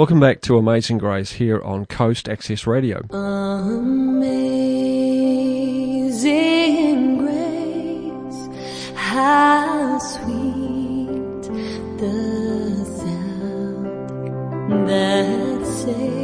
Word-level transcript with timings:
Welcome 0.00 0.18
back 0.18 0.40
to 0.42 0.56
Amazing 0.56 0.96
Grace 0.96 1.32
here 1.32 1.60
on 1.60 1.84
Coast 1.84 2.26
Access 2.26 2.66
Radio. 2.66 3.02
Amazing 3.10 4.38
grace, 7.18 8.48
how 8.94 9.98
sweet 9.98 11.42
the 11.98 12.82
sound 12.96 14.88
that 14.88 15.66
saved 15.66 16.19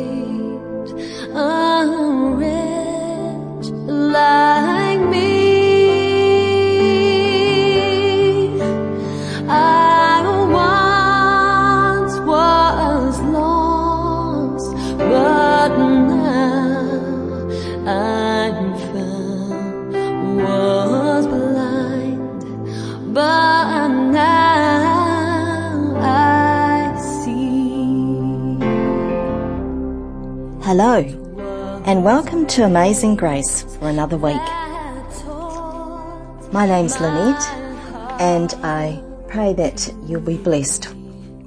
welcome 32.06 32.46
to 32.46 32.62
Amazing 32.62 33.16
Grace 33.16 33.62
for 33.62 33.88
another 33.88 34.16
week. 34.16 34.36
My 36.52 36.64
name's 36.64 37.00
Lynette, 37.00 37.42
and 38.20 38.54
I 38.62 39.02
pray 39.26 39.52
that 39.54 39.92
you'll 40.04 40.20
be 40.20 40.36
blessed 40.36 40.86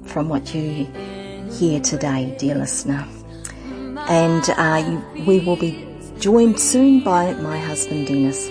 from 0.04 0.28
what 0.28 0.54
you 0.54 0.84
hear 1.50 1.80
today, 1.80 2.36
dear 2.38 2.56
listener. 2.56 3.08
And 4.06 4.44
uh, 4.50 5.00
we 5.26 5.38
will 5.40 5.56
be 5.56 5.88
joined 6.18 6.60
soon 6.60 7.02
by 7.02 7.32
my 7.32 7.58
husband 7.58 8.08
Dennis. 8.08 8.46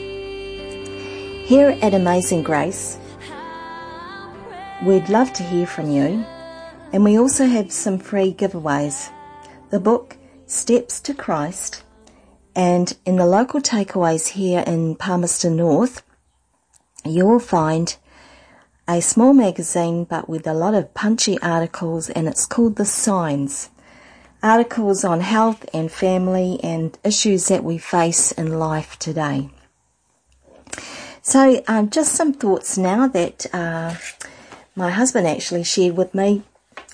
Here 1.48 1.78
at 1.84 1.94
Amazing 1.94 2.42
Grace, 2.42 2.98
we'd 4.84 5.10
love 5.10 5.32
to 5.34 5.44
hear 5.44 5.68
from 5.68 5.92
you, 5.92 6.26
and 6.92 7.04
we 7.04 7.20
also 7.20 7.46
have 7.46 7.72
some 7.72 8.00
free 8.00 8.34
giveaways. 8.34 9.12
The 9.70 9.80
book 9.80 10.18
Steps 10.48 11.00
to 11.02 11.14
Christ, 11.14 11.84
and 12.60 12.98
in 13.06 13.16
the 13.16 13.26
local 13.26 13.62
takeaways 13.62 14.28
here 14.28 14.66
in 14.68 14.94
Palmerston 14.98 15.56
North, 15.56 16.04
you 17.06 17.26
will 17.26 17.40
find 17.40 17.96
a 18.86 19.02
small 19.02 19.34
magazine 19.34 20.04
but 20.04 20.28
with 20.28 20.46
a 20.46 20.54
lot 20.54 20.74
of 20.74 20.94
punchy 20.94 21.42
articles, 21.42 22.10
and 22.10 22.28
it's 22.28 22.46
called 22.46 22.76
The 22.76 22.84
Signs. 22.84 23.70
Articles 24.44 25.06
on 25.06 25.22
health 25.22 25.66
and 25.74 25.90
family 25.90 26.60
and 26.62 26.98
issues 27.02 27.48
that 27.48 27.64
we 27.64 27.78
face 27.78 28.34
in 28.34 28.60
life 28.60 29.00
today. 29.00 29.50
So, 31.22 31.64
um, 31.66 31.90
just 31.90 32.14
some 32.14 32.34
thoughts 32.34 32.78
now 32.78 33.08
that 33.08 33.46
uh, 33.54 33.96
my 34.76 34.92
husband 34.92 35.28
actually 35.28 35.64
shared 35.64 35.96
with 35.96 36.14
me 36.14 36.44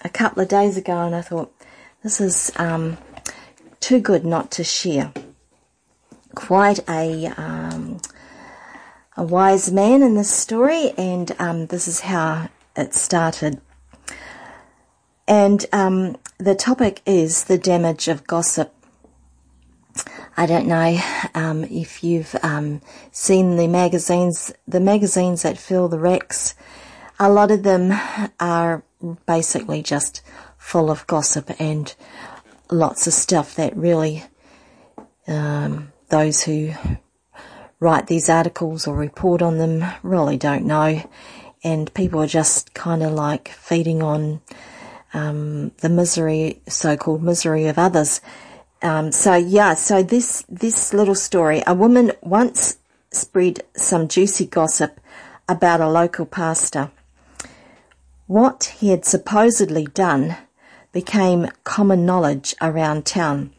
a 0.03 0.09
couple 0.09 0.44
of 0.44 0.47
days 0.47 0.77
ago, 0.77 1.02
and 1.02 1.16
I 1.16 1.22
thought 1.22 1.52
this 2.03 2.22
is 2.22 2.52
um, 2.57 3.00
too 3.79 4.00
good 4.00 4.23
not 4.23 4.52
to 4.52 4.63
share. 4.63 5.11
Quite 6.36 6.88
a 6.88 7.28
um, 7.38 8.00
a 9.17 9.23
wise 9.23 9.72
man 9.72 10.03
in 10.03 10.16
this 10.16 10.30
story, 10.30 10.91
and 10.97 11.31
um, 11.39 11.67
this 11.67 11.88
is 11.88 12.02
how 12.02 12.50
it 12.75 12.94
started. 12.94 13.61
And 15.28 15.66
um, 15.72 16.17
the 16.38 16.56
topic 16.56 17.02
is 17.06 17.45
the 17.45 17.58
damage 17.58 18.08
of 18.08 18.28
gossip. 18.28 18.73
I 20.38 20.45
don't 20.45 20.67
know 20.67 21.00
um, 21.33 21.63
if 21.63 22.03
you've 22.03 22.36
um, 22.44 22.81
seen 23.11 23.56
the 23.56 23.67
magazines, 23.67 24.53
the 24.68 24.81
magazines 24.81 25.44
that 25.44 25.57
fill 25.57 25.88
the 25.88 26.00
racks. 26.00 26.56
A 27.18 27.29
lot 27.29 27.51
of 27.51 27.63
them 27.63 27.94
are 28.40 28.84
basically 29.25 29.81
just 29.81 30.22
full 30.57 30.91
of 30.91 31.07
gossip 31.07 31.50
and 31.59 31.95
lots 32.69 33.07
of 33.07 33.13
stuff 33.13 33.56
that 33.56 33.75
really 33.78 34.25
um, 35.28 35.94
those 36.15 36.43
who 36.43 36.71
write 37.81 38.07
these 38.07 38.29
articles 38.29 38.87
or 38.87 38.95
report 38.95 39.41
on 39.41 39.57
them 39.57 39.83
really 40.01 40.37
don't 40.37 40.65
know, 40.65 41.01
and 41.61 41.93
people 41.93 42.21
are 42.21 42.27
just 42.41 42.73
kind 42.73 43.03
of 43.03 43.11
like 43.11 43.49
feeding 43.49 44.01
on 44.01 44.39
um, 45.13 45.71
the 45.81 45.89
misery, 45.89 46.61
so-called 46.69 47.21
misery 47.21 47.67
of 47.67 47.77
others. 47.77 48.21
Um, 48.81 49.11
so 49.11 49.35
yeah, 49.35 49.73
so 49.73 50.03
this 50.03 50.45
this 50.47 50.93
little 50.93 51.15
story: 51.15 51.61
a 51.67 51.73
woman 51.73 52.13
once 52.21 52.77
spread 53.11 53.63
some 53.75 54.07
juicy 54.07 54.45
gossip 54.45 54.99
about 55.49 55.81
a 55.81 55.89
local 55.89 56.25
pastor. 56.25 56.91
What 58.27 58.75
he 58.79 58.89
had 58.89 59.05
supposedly 59.05 59.85
done 59.85 60.37
became 60.93 61.49
common 61.63 62.05
knowledge 62.05 62.55
around 62.61 63.05
town. 63.05 63.54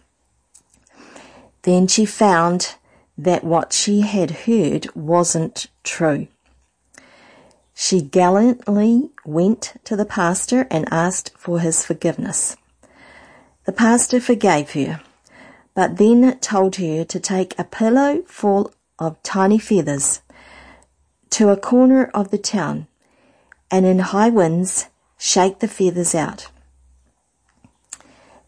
Then 1.67 1.89
she 1.89 2.07
found 2.07 2.77
that 3.19 3.43
what 3.43 3.73
she 3.73 4.03
had 4.03 4.47
heard 4.47 4.87
wasn't 4.95 5.67
true. 5.83 6.29
She 7.75 8.01
gallantly 8.01 9.11
went 9.25 9.75
to 9.83 9.97
the 9.97 10.05
pastor 10.05 10.69
and 10.71 10.87
asked 10.93 11.33
for 11.37 11.59
his 11.59 11.85
forgiveness. 11.85 12.57
The 13.65 13.73
pastor 13.73 14.21
forgave 14.21 14.71
her, 14.75 15.01
but 15.75 15.97
then 15.97 16.39
told 16.39 16.77
her 16.77 17.05
to 17.05 17.19
take 17.19 17.59
a 17.59 17.65
pillow 17.65 18.23
full 18.29 18.73
of 19.01 19.21
tiny 19.25 19.59
feathers 19.59 20.21
to 21.31 21.49
a 21.49 21.57
corner 21.57 22.05
of 22.15 22.31
the 22.31 22.39
town 22.39 22.87
and 23.73 23.85
in 23.85 23.99
high 23.99 24.31
winds 24.31 24.87
shake 25.19 25.59
the 25.59 25.67
feathers 25.67 26.15
out. 26.15 26.47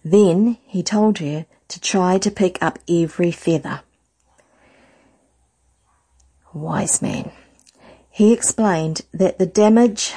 Then 0.04 0.58
he 0.66 0.84
told 0.84 1.18
her 1.18 1.46
to 1.68 1.80
try 1.80 2.18
to 2.18 2.30
pick 2.30 2.58
up 2.62 2.78
every 2.88 3.30
feather. 3.30 3.82
Wise 6.52 7.02
man. 7.02 7.30
He 8.10 8.32
explained 8.32 9.02
that 9.12 9.38
the 9.38 9.46
damage 9.46 10.14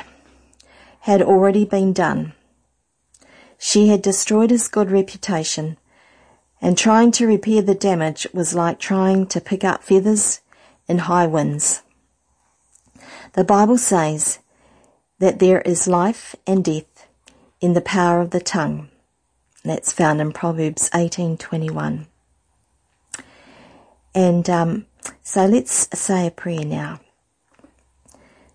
had 1.01 1.21
already 1.21 1.65
been 1.65 1.93
done. 1.93 2.33
She 3.57 3.89
had 3.89 4.01
destroyed 4.01 4.49
his 4.49 4.67
good 4.67 4.89
reputation, 4.89 5.77
and 6.61 6.77
trying 6.77 7.11
to 7.11 7.27
repair 7.27 7.61
the 7.61 7.75
damage 7.75 8.27
was 8.33 8.53
like 8.53 8.79
trying 8.79 9.27
to 9.27 9.41
pick 9.41 9.63
up 9.63 9.83
feathers 9.83 10.41
in 10.87 10.99
high 10.99 11.27
winds. 11.27 11.81
The 13.33 13.43
Bible 13.43 13.77
says 13.77 14.39
that 15.19 15.39
there 15.39 15.61
is 15.61 15.87
life 15.87 16.35
and 16.45 16.63
death 16.63 17.07
in 17.59 17.73
the 17.73 17.81
power 17.81 18.21
of 18.21 18.31
the 18.31 18.41
tongue. 18.41 18.90
That's 19.63 19.93
found 19.93 20.21
in 20.21 20.31
Proverbs 20.31 20.89
18:21. 20.89 22.07
And 24.13 24.49
um, 24.49 24.85
so 25.23 25.45
let's 25.45 25.87
say 25.97 26.27
a 26.27 26.31
prayer 26.31 26.65
now. 26.65 26.99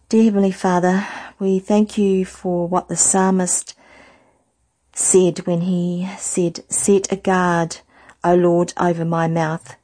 Dear 0.08 0.24
Heavenly 0.24 0.52
Father, 0.52 1.06
we 1.38 1.58
thank 1.58 1.96
you 1.96 2.24
for 2.24 2.68
what 2.68 2.88
the 2.88 2.96
psalmist 2.96 3.74
said 4.92 5.46
when 5.46 5.62
he 5.62 6.08
said, 6.18 6.60
Set 6.68 7.10
a 7.12 7.16
guard, 7.16 7.78
O 8.22 8.34
Lord, 8.34 8.72
over 8.76 9.04
my 9.04 9.28
mouth. 9.28 9.76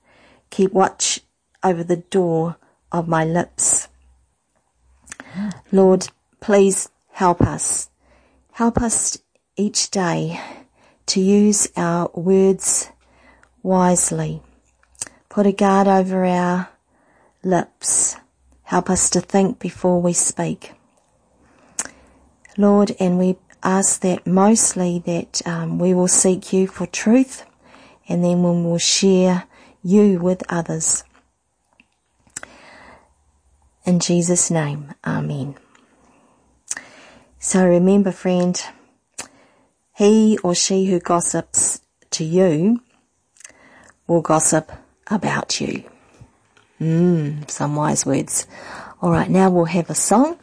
Keep 0.51 0.73
watch 0.73 1.21
over 1.63 1.83
the 1.83 1.97
door 1.97 2.57
of 2.91 3.09
my 3.09 3.25
lips. 3.25 3.89
Lord, 5.71 6.09
please 6.41 6.89
help 7.13 7.41
us. 7.41 7.91
Help 8.53 8.79
us 8.79 9.19
each 9.57 9.91
day 9.91 10.41
to 11.07 11.21
use 11.21 11.69
our 11.77 12.11
words 12.15 12.91
wisely. 13.63 14.43
Put 15.29 15.47
a 15.47 15.53
guard 15.53 15.89
over 15.89 16.25
our 16.25 16.69
lips. 17.43 18.17
Help 18.65 18.91
us 18.91 19.11
to 19.11 19.21
think 19.21 19.59
before 19.59 20.01
we 20.01 20.13
speak. 20.13 20.73
Lord, 22.57 22.95
and 23.01 23.19
we 23.19 23.37
ask 23.63 24.01
that 24.03 24.27
mostly 24.27 25.03
that 25.07 25.47
um, 25.47 25.79
we 25.79 25.95
will 25.95 26.09
seek 26.09 26.53
you 26.53 26.67
for 26.67 26.87
truth 26.87 27.45
and 28.09 28.25
then 28.25 28.43
we 28.43 28.63
will 28.63 28.79
share 28.79 29.45
you 29.83 30.19
with 30.19 30.43
others. 30.49 31.05
In 33.85 34.01
Jesus' 34.01 34.51
name, 34.51 34.95
Amen. 35.05 35.57
So 37.39 37.67
remember, 37.67 38.13
friend, 38.13 38.63
he 39.95 40.39
or 40.43 40.55
she 40.55 40.87
who 40.87 41.01
gossips 41.01 41.81
to 42.11 42.25
you 42.25 42.81
will 44.07 44.23
gossip 44.23 44.73
about 45.09 45.61
you. 45.61 45.85
Mmm, 46.81 47.49
some 47.51 47.77
wise 47.77 48.05
words. 48.05 48.47
Alright, 49.03 49.31
now 49.31 49.51
we'll 49.51 49.67
have 49.67 49.91
a 49.91 49.95
song. 49.95 50.39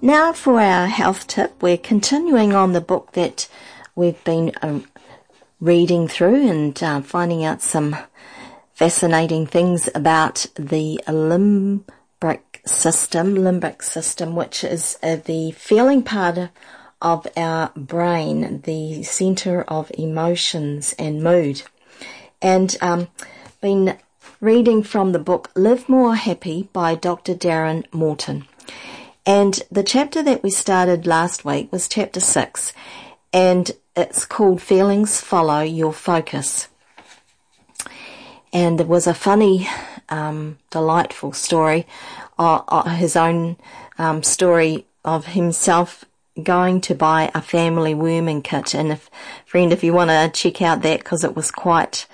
Now 0.00 0.32
for 0.32 0.60
our 0.60 0.86
health 0.86 1.26
tip, 1.26 1.62
we're 1.62 1.78
continuing 1.78 2.54
on 2.54 2.72
the 2.72 2.80
book 2.80 3.12
that 3.12 3.48
we've 3.94 4.22
been 4.24 4.52
um, 4.62 4.86
reading 5.60 6.08
through 6.08 6.48
and 6.48 6.82
uh, 6.82 7.00
finding 7.00 7.44
out 7.44 7.62
some 7.62 7.96
fascinating 8.74 9.46
things 9.46 9.88
about 9.94 10.46
the 10.56 11.00
limbic 11.06 12.40
system, 12.66 13.34
limbic 13.36 13.82
system, 13.82 14.34
which 14.34 14.64
is 14.64 14.98
uh, 15.02 15.16
the 15.16 15.52
feeling 15.52 16.02
part 16.02 16.50
of 17.00 17.26
our 17.36 17.70
brain, 17.76 18.62
the 18.62 19.02
center 19.02 19.62
of 19.62 19.90
emotions 19.96 20.94
and 20.98 21.22
mood. 21.22 21.62
And 22.42 22.76
um, 22.80 23.08
been 23.60 23.96
reading 24.40 24.82
from 24.82 25.12
the 25.12 25.18
book 25.18 25.50
Live 25.54 25.88
More 25.88 26.14
Happy 26.14 26.68
by 26.72 26.94
Dr. 26.94 27.34
Darren 27.34 27.84
Morton. 27.92 28.46
And 29.26 29.62
the 29.70 29.82
chapter 29.82 30.22
that 30.22 30.42
we 30.42 30.50
started 30.50 31.06
last 31.06 31.44
week 31.46 31.72
was 31.72 31.88
chapter 31.88 32.20
six, 32.20 32.74
and 33.32 33.70
it's 33.96 34.26
called 34.26 34.60
Feelings 34.60 35.18
Follow 35.20 35.60
Your 35.60 35.94
Focus. 35.94 36.68
And 38.52 38.78
there 38.78 38.86
was 38.86 39.06
a 39.06 39.14
funny, 39.14 39.66
um, 40.10 40.58
delightful 40.70 41.32
story, 41.32 41.86
uh, 42.38 42.60
uh, 42.68 42.90
his 42.90 43.16
own 43.16 43.56
um, 43.96 44.22
story 44.22 44.84
of 45.04 45.26
himself 45.26 46.04
going 46.42 46.80
to 46.82 46.94
buy 46.94 47.30
a 47.34 47.40
family 47.40 47.94
worming 47.94 48.42
kit. 48.42 48.74
And 48.74 48.92
if, 48.92 49.08
friend, 49.46 49.72
if 49.72 49.82
you 49.82 49.94
want 49.94 50.10
to 50.10 50.30
check 50.34 50.60
out 50.60 50.82
that, 50.82 50.98
because 50.98 51.24
it 51.24 51.34
was 51.34 51.50
quite, 51.50 52.06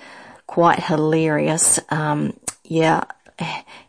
quite 0.47 0.83
hilarious. 0.83 1.79
Um, 1.89 2.39
yeah, 2.63 3.03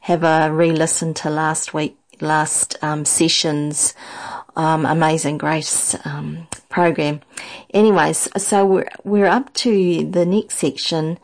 have 0.01 0.25
a 0.25 0.51
re-listen 0.53 1.15
to 1.15 1.31
last 1.31 1.73
week, 1.73 1.97
last 2.23 2.77
um, 2.83 3.05
session's 3.05 3.95
um, 4.57 4.87
Amazing 4.87 5.39
Grace 5.39 5.95
um, 6.05 6.47
program. 6.69 7.21
Anyways, 7.71 8.29
so 8.37 8.65
we're 8.65 8.89
we're 9.05 9.27
up 9.27 9.53
to 9.55 10.05
the 10.11 10.27
next 10.27 10.59
section 10.59 11.19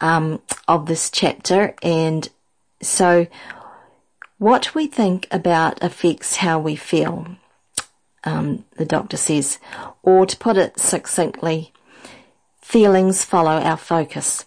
um, 0.00 0.40
of 0.68 0.86
this 0.86 1.10
chapter, 1.10 1.74
and 1.82 2.28
so 2.82 3.26
what 4.38 4.74
we 4.74 4.86
think 4.86 5.26
about 5.30 5.82
affects 5.82 6.36
how 6.36 6.58
we 6.58 6.76
feel. 6.76 7.26
Um, 8.26 8.64
the 8.78 8.86
doctor 8.86 9.18
says, 9.18 9.58
or 10.02 10.24
to 10.24 10.36
put 10.38 10.56
it 10.56 10.80
succinctly, 10.80 11.72
feelings 12.60 13.22
follow 13.22 13.60
our 13.60 13.76
focus. 13.76 14.46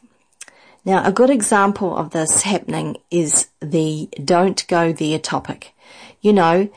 Now, 0.83 1.05
a 1.05 1.11
good 1.11 1.29
example 1.29 1.95
of 1.95 2.11
this 2.11 2.43
happening 2.43 2.97
is 3.11 3.49
the 3.59 4.09
don't 4.23 4.65
go 4.67 4.93
there 4.93 5.19
topic. 5.19 5.73
You 6.21 6.33
know, 6.33 6.69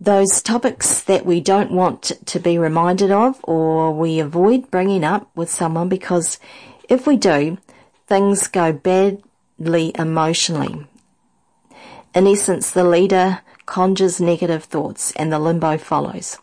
those 0.00 0.40
topics 0.42 1.02
that 1.02 1.26
we 1.26 1.40
don't 1.40 1.70
want 1.70 2.12
to 2.24 2.40
be 2.40 2.56
reminded 2.56 3.10
of 3.10 3.38
or 3.44 3.92
we 3.92 4.18
avoid 4.18 4.70
bringing 4.70 5.04
up 5.04 5.30
with 5.36 5.50
someone 5.50 5.88
because 5.88 6.38
if 6.88 7.06
we 7.06 7.16
do, 7.16 7.58
things 8.06 8.48
go 8.48 8.72
badly 8.72 9.92
emotionally. 9.98 10.86
In 12.14 12.26
essence, 12.26 12.70
the 12.70 12.82
leader 12.84 13.40
conjures 13.66 14.20
negative 14.20 14.64
thoughts 14.64 15.12
and 15.12 15.30
the 15.30 15.38
limbo 15.38 15.78
follows. 15.78 16.38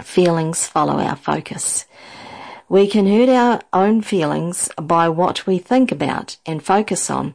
Feelings 0.00 0.66
follow 0.66 0.98
our 0.98 1.16
focus. 1.16 1.84
We 2.68 2.86
can 2.86 3.06
hurt 3.06 3.28
our 3.28 3.60
own 3.72 4.00
feelings 4.00 4.70
by 4.80 5.08
what 5.08 5.46
we 5.46 5.58
think 5.58 5.90
about 5.90 6.36
and 6.46 6.62
focus 6.62 7.10
on. 7.10 7.34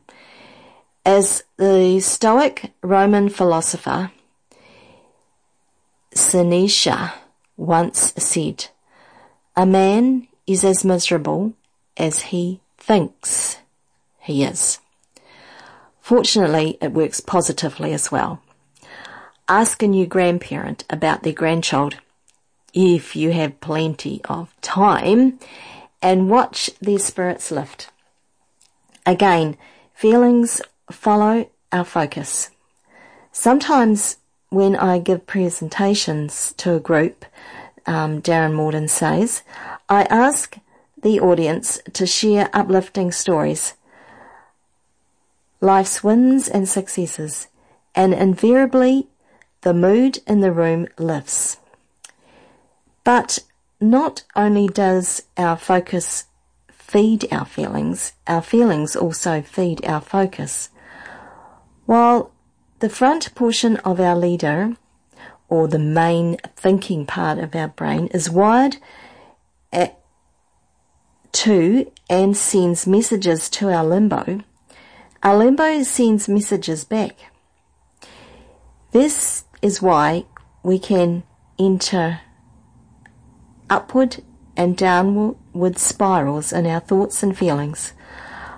As 1.06 1.44
the 1.58 2.00
Stoic 2.00 2.74
Roman 2.82 3.30
philosopher 3.30 4.12
Seneca 6.16 7.14
once 7.56 8.12
said, 8.18 8.68
a 9.56 9.68
man 9.68 10.28
is 10.48 10.64
as 10.64 10.84
miserable 10.84 11.54
as 11.96 12.22
he 12.34 12.60
thinks 12.80 13.58
he 14.20 14.44
is. 14.44 14.80
Fortunately, 16.02 16.78
it 16.82 16.92
works 16.92 17.20
positively 17.20 17.94
as 17.94 18.12
well. 18.12 18.42
Ask 19.48 19.84
a 19.84 19.88
new 19.88 20.08
grandparent 20.08 20.86
about 20.90 21.22
their 21.22 21.34
grandchild 21.34 21.98
if 22.74 23.16
you 23.16 23.32
have 23.32 23.62
plenty 23.62 24.22
of 24.26 24.60
time 24.62 25.40
and 26.02 26.32
watch 26.32 26.72
their 26.82 26.98
spirits 26.98 27.52
lift. 27.52 27.92
Again, 29.06 29.56
Feelings 29.96 30.62
follow 30.92 31.50
our 31.72 31.86
focus. 31.86 32.50
Sometimes 33.32 34.18
when 34.50 34.76
I 34.76 35.00
give 35.00 35.28
presentations 35.28 36.54
to 36.58 36.76
a 36.76 36.80
group, 36.80 37.26
um, 37.86 38.22
Darren 38.22 38.54
Morton 38.54 38.88
says, 38.88 39.44
I 39.90 40.04
ask 40.04 40.58
the 41.02 41.20
audience 41.20 41.80
to 41.94 42.08
share 42.08 42.50
uplifting 42.54 43.12
stories, 43.12 43.74
life's 45.62 46.04
wins 46.04 46.48
and 46.48 46.68
successes, 46.68 47.48
and 47.94 48.14
invariably 48.14 49.08
the 49.62 49.74
mood 49.74 50.20
in 50.28 50.42
the 50.42 50.52
room 50.52 50.88
lifts. 50.98 51.58
But 53.04 53.40
not 53.82 54.24
only 54.36 54.68
does 54.68 55.24
our 55.38 55.58
focus 55.58 56.26
feed 56.72 57.28
our 57.32 57.46
feelings, 57.46 58.14
our 58.28 58.42
feelings 58.42 58.96
also 58.96 59.42
feed 59.42 59.84
our 59.86 60.02
focus. 60.02 60.70
While 61.86 62.32
the 62.80 62.90
front 62.90 63.34
portion 63.36 63.78
of 63.78 64.00
our 64.00 64.16
leader, 64.16 64.76
or 65.48 65.68
the 65.68 65.80
main 65.80 66.38
thinking 66.56 67.06
part 67.06 67.38
of 67.38 67.56
our 67.56 67.68
brain, 67.68 68.08
is 68.08 68.30
wired 68.30 68.78
at, 69.72 70.00
to 71.34 71.92
and 72.10 72.36
sends 72.36 72.88
messages 72.88 73.50
to 73.52 73.72
our 73.72 73.86
limbo, 73.86 74.42
our 75.22 75.38
limbo 75.38 75.84
sends 75.84 76.28
messages 76.28 76.84
back. 76.84 77.32
This 78.92 79.44
is 79.62 79.82
why 79.82 80.26
we 80.64 80.80
can 80.80 81.24
enter 81.60 82.22
upward 83.70 84.24
and 84.58 84.78
downward 84.78 85.78
spirals 85.78 86.54
in 86.54 86.66
our 86.66 86.80
thoughts 86.80 87.22
and 87.22 87.38
feelings. 87.38 87.94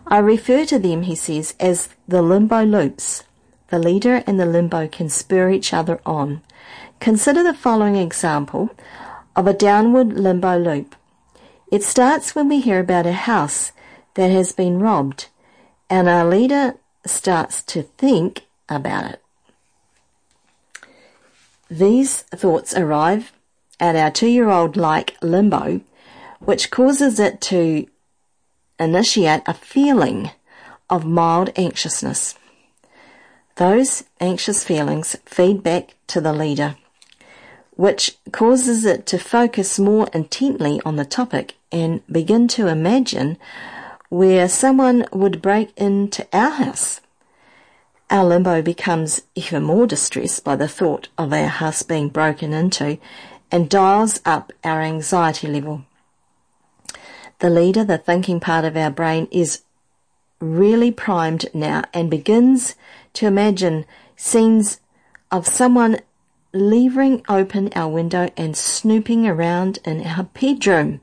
I 0.10 0.20
refer 0.20 0.66
to 0.66 0.80
them, 0.80 1.04
he 1.04 1.16
says, 1.16 1.54
as 1.60 1.90
the 2.08 2.22
limbo 2.22 2.64
loops. 2.64 3.24
The 3.70 3.80
leader 3.80 4.24
and 4.26 4.40
the 4.40 4.46
limbo 4.46 4.88
can 4.88 5.10
spur 5.10 5.50
each 5.50 5.74
other 5.74 6.00
on. 6.06 6.42
Consider 7.00 7.44
the 7.44 7.54
following 7.54 7.98
example 7.98 8.70
of 9.36 9.48
a 9.48 9.54
downward 9.54 10.14
limbo 10.14 10.58
loop. 10.58 10.96
It 11.72 11.84
starts 11.84 12.34
when 12.34 12.48
we 12.48 12.62
hear 12.62 12.80
about 12.80 13.06
a 13.06 13.12
house 13.12 13.74
that 14.14 14.32
has 14.32 14.54
been 14.54 14.80
robbed 14.80 15.28
and 15.90 16.08
our 16.08 16.26
leader 16.26 16.76
starts 17.06 17.62
to 17.64 17.84
think 17.84 18.44
about 18.70 19.12
it. 19.12 19.24
These 21.70 22.22
thoughts 22.22 22.74
arrive 22.76 23.34
at 23.80 23.96
our 23.96 24.12
two 24.12 24.28
year 24.28 24.50
old 24.50 24.78
like 24.78 25.18
limbo, 25.22 25.82
which 26.40 26.72
causes 26.72 27.20
it 27.20 27.42
to 27.42 27.88
initiate 28.80 29.42
a 29.46 29.54
feeling 29.54 30.32
of 30.90 31.06
mild 31.06 31.50
anxiousness. 31.56 32.36
Those 33.56 34.04
anxious 34.20 34.64
feelings 34.64 35.16
feed 35.26 35.64
back 35.64 35.96
to 36.08 36.22
the 36.22 36.34
leader, 36.34 36.76
which 37.72 38.18
causes 38.32 38.86
it 38.86 39.06
to 39.08 39.18
focus 39.18 39.80
more 39.80 40.08
intently 40.14 40.80
on 40.86 40.96
the 40.96 41.06
topic 41.06 41.56
and 41.72 42.06
begin 42.08 42.48
to 42.50 42.68
imagine 42.68 43.38
where 44.10 44.48
someone 44.48 45.06
would 45.12 45.42
break 45.42 45.72
into 45.76 46.28
our 46.32 46.52
house. 46.52 47.02
Our 48.10 48.24
limbo 48.24 48.62
becomes 48.62 49.24
even 49.36 49.64
more 49.64 49.86
distressed 49.86 50.44
by 50.44 50.56
the 50.56 50.68
thought 50.68 51.10
of 51.18 51.34
our 51.34 51.48
house 51.48 51.84
being 51.84 52.08
broken 52.08 52.54
into 52.54 53.00
and 53.52 53.70
dials 53.70 54.22
up 54.24 54.54
our 54.64 54.82
anxiety 54.82 55.48
level. 55.48 55.84
The 57.40 57.50
leader, 57.52 57.84
the 57.84 58.00
thinking 58.00 58.40
part 58.40 58.66
of 58.66 58.76
our 58.76 58.90
brain, 58.90 59.28
is 59.30 59.62
really 60.40 60.92
primed 60.92 61.46
now 61.54 61.84
and 61.94 62.10
begins 62.10 62.76
to 63.14 63.28
imagine 63.28 63.86
scenes 64.16 64.80
of 65.32 65.48
someone 65.48 66.00
leaving 66.52 67.24
open 67.30 67.70
our 67.76 67.90
window 67.90 68.30
and 68.36 68.58
snooping 68.58 69.28
around 69.28 69.78
in 69.86 70.04
our 70.04 70.24
bedroom. 70.24 71.02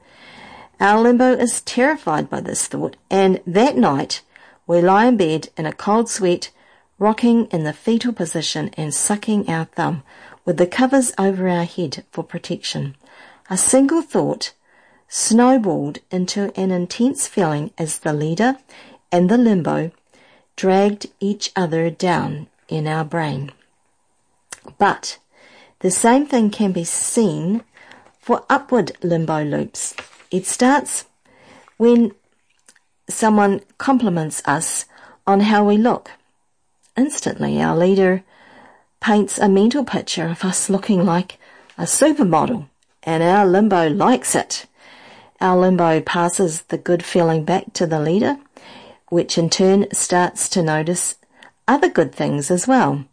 Our 0.80 1.00
limbo 1.00 1.34
is 1.34 1.60
terrified 1.60 2.28
by 2.28 2.40
this 2.40 2.66
thought, 2.66 2.96
and 3.08 3.40
that 3.46 3.76
night 3.76 4.22
we 4.66 4.80
lie 4.80 5.06
in 5.06 5.16
bed 5.16 5.50
in 5.56 5.66
a 5.66 5.72
cold 5.72 6.08
sweat, 6.08 6.50
rocking 6.98 7.46
in 7.46 7.62
the 7.62 7.72
fetal 7.72 8.12
position 8.12 8.70
and 8.76 8.92
sucking 8.92 9.48
our 9.48 9.66
thumb 9.66 10.02
with 10.44 10.56
the 10.56 10.66
covers 10.66 11.12
over 11.16 11.48
our 11.48 11.64
head 11.64 12.04
for 12.10 12.24
protection. 12.24 12.96
A 13.48 13.56
single 13.56 14.02
thought 14.02 14.52
snowballed 15.08 15.98
into 16.10 16.52
an 16.58 16.70
intense 16.70 17.26
feeling 17.28 17.70
as 17.78 17.98
the 17.98 18.12
leader 18.12 18.56
and 19.12 19.28
the 19.28 19.38
limbo 19.38 19.90
dragged 20.56 21.06
each 21.20 21.50
other 21.54 21.90
down 21.90 22.48
in 22.68 22.86
our 22.86 23.04
brain. 23.04 23.52
But 24.78 25.18
the 25.80 25.90
same 25.90 26.26
thing 26.26 26.50
can 26.50 26.72
be 26.72 26.84
seen 26.84 27.62
for 28.18 28.44
upward 28.48 28.92
limbo 29.02 29.44
loops. 29.44 29.94
It 30.30 30.46
starts 30.46 31.04
when 31.76 32.12
someone 33.08 33.60
compliments 33.78 34.42
us 34.46 34.86
on 35.26 35.40
how 35.40 35.64
we 35.64 35.76
look. 35.76 36.10
Instantly, 36.96 37.60
our 37.60 37.76
leader 37.76 38.22
paints 39.00 39.38
a 39.38 39.48
mental 39.48 39.84
picture 39.84 40.26
of 40.26 40.44
us 40.44 40.70
looking 40.70 41.04
like 41.04 41.38
a 41.76 41.82
supermodel, 41.82 42.68
and 43.02 43.22
our 43.22 43.44
limbo 43.44 43.90
likes 43.90 44.34
it. 44.34 44.66
Our 45.44 45.58
limbo 45.58 46.00
passes 46.00 46.62
the 46.62 46.78
good 46.78 47.04
feeling 47.04 47.44
back 47.44 47.74
to 47.74 47.86
the 47.86 48.00
leader, 48.00 48.38
which 49.10 49.36
in 49.36 49.50
turn 49.50 49.86
starts 49.92 50.48
to 50.48 50.62
notice 50.62 51.16
other 51.68 51.90
good 51.90 52.14
things 52.14 52.50
as 52.50 52.66
well. 52.66 53.04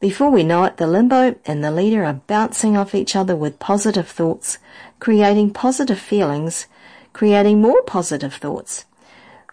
Before 0.00 0.30
we 0.30 0.44
know 0.44 0.64
it, 0.64 0.78
the 0.78 0.86
limbo 0.86 1.34
and 1.44 1.62
the 1.62 1.70
leader 1.70 2.06
are 2.06 2.22
bouncing 2.26 2.74
off 2.74 2.94
each 2.94 3.14
other 3.14 3.36
with 3.36 3.58
positive 3.58 4.08
thoughts, 4.08 4.56
creating 4.98 5.50
positive 5.50 5.98
feelings, 5.98 6.68
creating 7.12 7.60
more 7.60 7.82
positive 7.82 8.32
thoughts. 8.32 8.86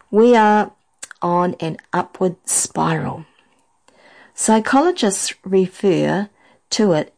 We 0.10 0.38
are 0.38 0.72
on 1.22 1.56
an 1.60 1.76
upward 1.92 2.38
spiral. 2.46 3.26
Psychologists 4.34 5.34
refer 5.44 6.30
to 6.70 6.94
it 6.94 7.14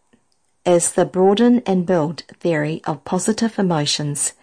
as 0.66 0.94
the 0.94 1.06
broaden 1.06 1.62
and 1.68 1.86
build 1.86 2.24
theory 2.40 2.82
of 2.86 3.06
positive 3.06 3.60
emotions 3.60 4.34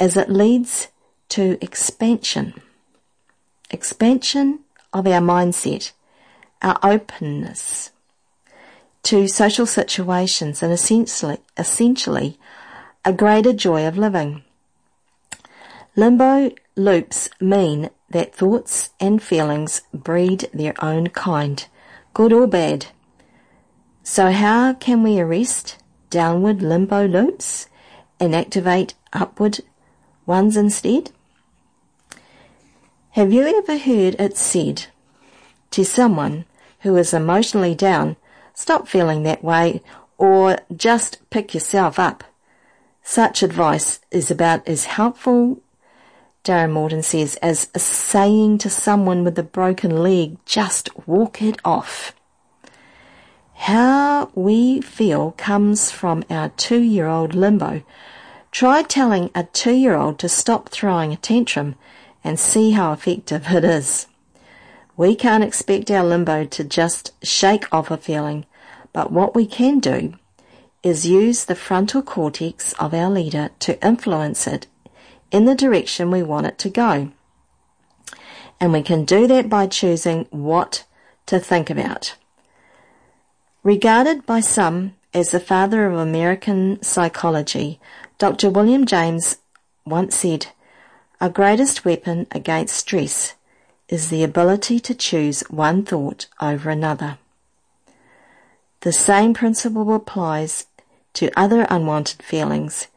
as 0.00 0.16
it 0.16 0.28
leads 0.28 0.88
to 1.28 1.56
expansion. 1.62 2.54
Expansion 3.70 4.60
of 4.92 5.06
our 5.06 5.20
mindset, 5.20 5.92
our 6.62 6.78
openness 6.82 7.92
to 9.04 9.28
social 9.28 9.66
situations 9.66 10.62
and 10.62 10.72
essentially, 10.72 11.38
essentially 11.56 12.38
a 13.04 13.12
greater 13.12 13.52
joy 13.52 13.86
of 13.86 13.96
living. 13.96 14.42
Limbo 15.94 16.50
loops 16.74 17.28
mean 17.40 17.90
that 18.10 18.34
thoughts 18.34 18.90
and 18.98 19.22
feelings 19.22 19.82
breed 19.94 20.50
their 20.52 20.74
own 20.84 21.08
kind– 21.10 21.66
good 22.14 22.32
or 22.32 22.46
bad. 22.46 22.86
So 24.02 24.32
how 24.32 24.74
can 24.74 25.02
we 25.02 25.20
arrest 25.20 25.76
downward 26.08 26.62
limbo 26.62 27.06
loops 27.06 27.68
and 28.18 28.34
activate 28.34 28.94
upward 29.12 29.60
ones 30.30 30.56
instead? 30.56 31.10
Have 33.10 33.32
you 33.32 33.42
ever 33.58 33.76
heard 33.76 34.14
it 34.20 34.36
said 34.36 34.86
to 35.72 35.84
someone 35.84 36.44
who 36.82 36.96
is 36.96 37.12
emotionally 37.12 37.74
down, 37.74 38.16
stop 38.54 38.86
feeling 38.86 39.24
that 39.24 39.42
way 39.42 39.82
or 40.16 40.58
just 40.74 41.18
pick 41.30 41.52
yourself 41.52 41.98
up? 41.98 42.22
Such 43.02 43.42
advice 43.42 43.98
is 44.12 44.30
about 44.30 44.66
as 44.68 44.84
helpful, 44.84 45.60
Darren 46.44 46.70
Morton 46.70 47.02
says, 47.02 47.34
as 47.42 47.68
saying 47.76 48.58
to 48.58 48.70
someone 48.70 49.24
with 49.24 49.36
a 49.36 49.42
broken 49.42 49.96
leg, 49.96 50.38
just 50.46 50.88
walk 51.08 51.42
it 51.42 51.58
off. 51.64 52.14
How 53.54 54.30
we 54.36 54.80
feel 54.80 55.32
comes 55.32 55.90
from 55.90 56.22
our 56.30 56.50
two 56.50 56.80
year 56.80 57.08
old 57.08 57.34
limbo. 57.34 57.82
Try 58.50 58.82
telling 58.82 59.30
a 59.34 59.44
two 59.44 59.72
year 59.72 59.94
old 59.94 60.18
to 60.18 60.28
stop 60.28 60.68
throwing 60.68 61.12
a 61.12 61.16
tantrum 61.16 61.76
and 62.24 62.38
see 62.38 62.72
how 62.72 62.92
effective 62.92 63.46
it 63.48 63.64
is. 63.64 64.06
We 64.96 65.14
can't 65.14 65.44
expect 65.44 65.90
our 65.90 66.04
limbo 66.04 66.44
to 66.44 66.64
just 66.64 67.12
shake 67.24 67.72
off 67.72 67.90
a 67.90 67.96
feeling, 67.96 68.44
but 68.92 69.12
what 69.12 69.34
we 69.34 69.46
can 69.46 69.78
do 69.78 70.14
is 70.82 71.06
use 71.06 71.44
the 71.44 71.54
frontal 71.54 72.02
cortex 72.02 72.72
of 72.74 72.92
our 72.92 73.08
leader 73.08 73.50
to 73.60 73.82
influence 73.86 74.46
it 74.46 74.66
in 75.30 75.44
the 75.44 75.54
direction 75.54 76.10
we 76.10 76.22
want 76.22 76.46
it 76.46 76.58
to 76.58 76.68
go. 76.68 77.12
And 78.58 78.72
we 78.72 78.82
can 78.82 79.04
do 79.04 79.26
that 79.26 79.48
by 79.48 79.66
choosing 79.66 80.26
what 80.30 80.84
to 81.26 81.38
think 81.38 81.70
about. 81.70 82.16
Regarded 83.62 84.26
by 84.26 84.40
some 84.40 84.94
as 85.14 85.30
the 85.30 85.40
father 85.40 85.86
of 85.86 85.98
American 85.98 86.82
psychology, 86.82 87.80
Dr. 88.20 88.50
William 88.50 88.84
James 88.84 89.38
once 89.86 90.14
said, 90.14 90.48
Our 91.22 91.30
greatest 91.30 91.86
weapon 91.86 92.26
against 92.32 92.76
stress 92.76 93.32
is 93.88 94.10
the 94.10 94.22
ability 94.22 94.78
to 94.80 94.94
choose 94.94 95.40
one 95.48 95.86
thought 95.86 96.26
over 96.38 96.68
another. 96.68 97.16
The 98.82 98.92
same 98.92 99.32
principle 99.32 99.94
applies 99.94 100.66
to 101.14 101.30
other 101.34 101.66
unwanted 101.70 102.22
feelings. 102.22 102.88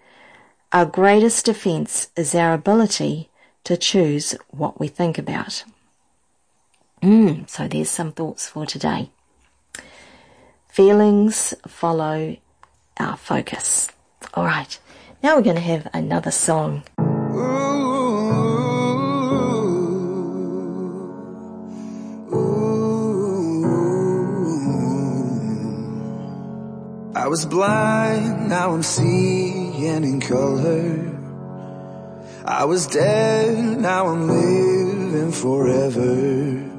Our 0.74 0.86
greatest 0.86 1.46
defense 1.46 2.10
is 2.18 2.36
our 2.36 2.54
ability 2.54 3.30
to 3.64 3.78
choose 3.78 4.36
what 4.50 4.78
we 4.78 4.90
think 4.90 5.18
about. 5.18 5.64
Mm, 7.02 7.50
so 7.50 7.70
there's 7.70 7.90
some 7.90 8.12
thoughts 8.12 8.50
for 8.50 8.66
today. 8.66 9.10
Feelings 10.68 11.54
follow 11.66 12.36
our 13.00 13.16
focus. 13.16 13.90
All 14.34 14.44
right. 14.44 14.78
Now 15.24 15.38
we're 15.38 15.44
going 15.44 15.56
to 15.56 15.62
have 15.62 15.88
another 15.94 16.32
song. 16.32 16.84
I 27.16 27.28
was 27.30 27.46
blind, 27.46 28.50
now 28.50 28.74
I'm 28.74 28.84
seeing 28.84 30.04
in 30.04 30.20
color. 30.20 31.10
I 32.44 32.66
was 32.66 32.86
dead, 32.88 33.80
now 33.80 34.08
I'm 34.08 34.28
living 34.28 35.32
forever. 35.32 36.70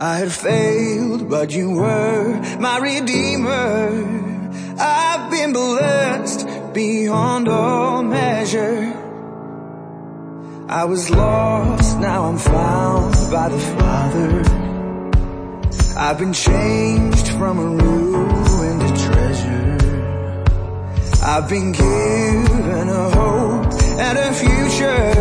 I 0.00 0.18
had 0.18 0.32
failed, 0.32 1.30
but 1.30 1.54
you 1.54 1.70
were 1.70 2.58
my 2.58 2.78
redeemer. 2.78 4.26
I've 4.76 5.30
been 5.30 5.52
blessed 5.52 6.57
beyond 6.72 7.48
all 7.48 8.02
measure. 8.02 8.94
I 10.68 10.84
was 10.84 11.10
lost, 11.10 11.98
now 11.98 12.24
I'm 12.24 12.38
found 12.38 13.14
by 13.30 13.48
the 13.48 13.58
Father. 13.58 14.42
I've 15.98 16.18
been 16.18 16.32
changed 16.32 17.28
from 17.28 17.58
a 17.58 17.66
ruin 17.82 18.78
to 18.80 18.88
treasure. 19.04 19.78
I've 21.22 21.48
been 21.48 21.72
given 21.72 22.88
a 22.88 23.10
hope 23.10 23.72
and 23.98 24.18
a 24.18 24.32
future. 24.32 25.17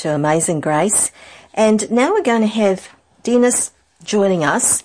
To 0.00 0.14
Amazing 0.14 0.60
Grace. 0.60 1.12
And 1.52 1.90
now 1.90 2.12
we're 2.12 2.22
going 2.22 2.40
to 2.40 2.46
have 2.46 2.88
Dennis 3.22 3.72
joining 4.02 4.42
us, 4.42 4.82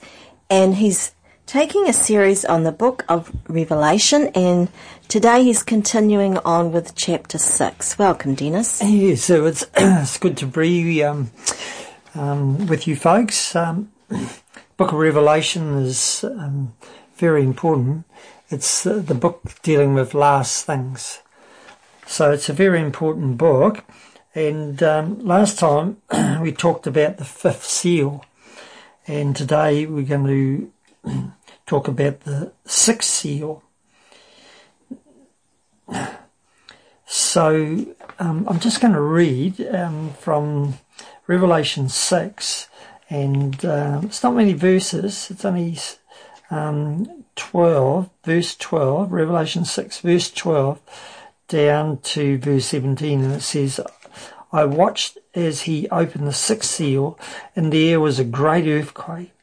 and 0.49 0.75
he's 0.75 1.13
taking 1.45 1.87
a 1.87 1.93
series 1.93 2.43
on 2.43 2.63
the 2.63 2.71
book 2.73 3.05
of 3.07 3.31
Revelation, 3.47 4.27
and 4.35 4.67
today 5.07 5.41
he's 5.41 5.63
continuing 5.63 6.37
on 6.39 6.73
with 6.73 6.95
chapter 6.95 7.37
6. 7.37 7.97
Welcome, 7.97 8.35
Dennis. 8.35 8.81
Yeah, 8.83 9.15
so 9.15 9.45
it's 9.45 9.65
it's 9.77 10.17
good 10.17 10.35
to 10.37 10.47
be 10.47 11.01
um, 11.01 11.31
um, 12.13 12.67
with 12.67 12.85
you 12.85 12.97
folks. 12.97 13.55
Um, 13.55 13.93
book 14.77 14.91
of 14.91 14.99
Revelation 14.99 15.77
is 15.77 16.25
um, 16.25 16.73
very 17.15 17.43
important. 17.43 18.03
It's 18.49 18.85
uh, 18.85 18.97
the 18.97 19.15
book 19.15 19.61
dealing 19.61 19.93
with 19.93 20.13
last 20.13 20.65
things, 20.65 21.21
so 22.05 22.31
it's 22.31 22.49
a 22.49 22.53
very 22.53 22.81
important 22.81 23.37
book. 23.37 23.85
And 24.35 24.83
um, 24.83 25.19
last 25.25 25.57
time 25.57 26.01
we 26.41 26.51
talked 26.51 26.85
about 26.85 27.15
the 27.17 27.23
fifth 27.23 27.63
seal, 27.63 28.25
and 29.07 29.33
today 29.33 29.85
we're 29.85 30.03
going 30.03 30.71
to 31.05 31.31
talk 31.65 31.87
about 31.87 32.19
the 32.21 32.51
sixth 32.65 33.09
seal. 33.09 33.63
So 37.07 37.85
um, 38.17 38.47
I'm 38.49 38.59
just 38.59 38.81
going 38.81 38.93
to 38.95 38.99
read 38.99 39.61
um, 39.73 40.11
from 40.19 40.79
Revelation 41.27 41.87
6, 41.87 42.67
and 43.11 43.63
uh, 43.63 44.01
it's 44.03 44.23
not 44.23 44.35
many 44.35 44.53
verses, 44.53 45.29
it's 45.29 45.45
only 45.45 45.77
um, 46.49 47.23
12, 47.35 48.09
verse 48.23 48.55
12, 48.55 49.11
Revelation 49.11 49.65
6, 49.65 49.99
verse 49.99 50.31
12, 50.31 50.81
down 51.47 51.99
to 51.99 52.39
verse 52.39 52.65
17, 52.65 53.23
and 53.23 53.33
it 53.33 53.41
says, 53.41 53.79
I 54.55 54.63
watched 54.63 55.17
as 55.33 55.63
he 55.63 55.89
opened 55.89 56.25
the 56.25 56.31
sixth 56.31 56.69
seal, 56.69 57.19
and 57.57 57.73
there 57.73 57.99
was 57.99 58.19
a 58.19 58.23
great 58.23 58.65
earthquake. 58.67 59.33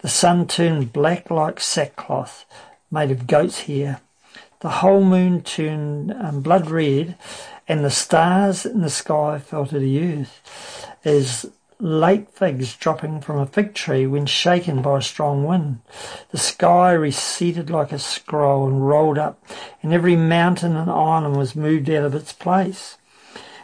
The 0.00 0.10
sun 0.10 0.46
turned 0.46 0.92
black 0.92 1.30
like 1.30 1.58
sackcloth 1.58 2.44
made 2.90 3.10
of 3.10 3.26
goat's 3.26 3.60
hair. 3.60 4.02
The 4.60 4.68
whole 4.68 5.02
moon 5.02 5.40
turned 5.40 6.12
um, 6.12 6.42
blood 6.42 6.68
red, 6.68 7.16
and 7.66 7.82
the 7.82 7.90
stars 7.90 8.66
in 8.66 8.82
the 8.82 8.90
sky 8.90 9.38
fell 9.38 9.64
to 9.64 9.78
the 9.78 9.98
earth 10.04 10.86
as 11.02 11.46
late 11.80 12.28
figs 12.28 12.76
dropping 12.76 13.22
from 13.22 13.38
a 13.38 13.46
fig 13.46 13.72
tree 13.72 14.06
when 14.06 14.26
shaken 14.26 14.82
by 14.82 14.98
a 14.98 15.02
strong 15.02 15.44
wind. 15.44 15.80
The 16.30 16.36
sky 16.36 16.92
receded 16.92 17.70
like 17.70 17.90
a 17.90 17.98
scroll 17.98 18.66
and 18.66 18.86
rolled 18.86 19.16
up, 19.16 19.42
and 19.82 19.94
every 19.94 20.14
mountain 20.14 20.76
and 20.76 20.90
island 20.90 21.38
was 21.38 21.56
moved 21.56 21.88
out 21.88 22.04
of 22.04 22.14
its 22.14 22.34
place. 22.34 22.98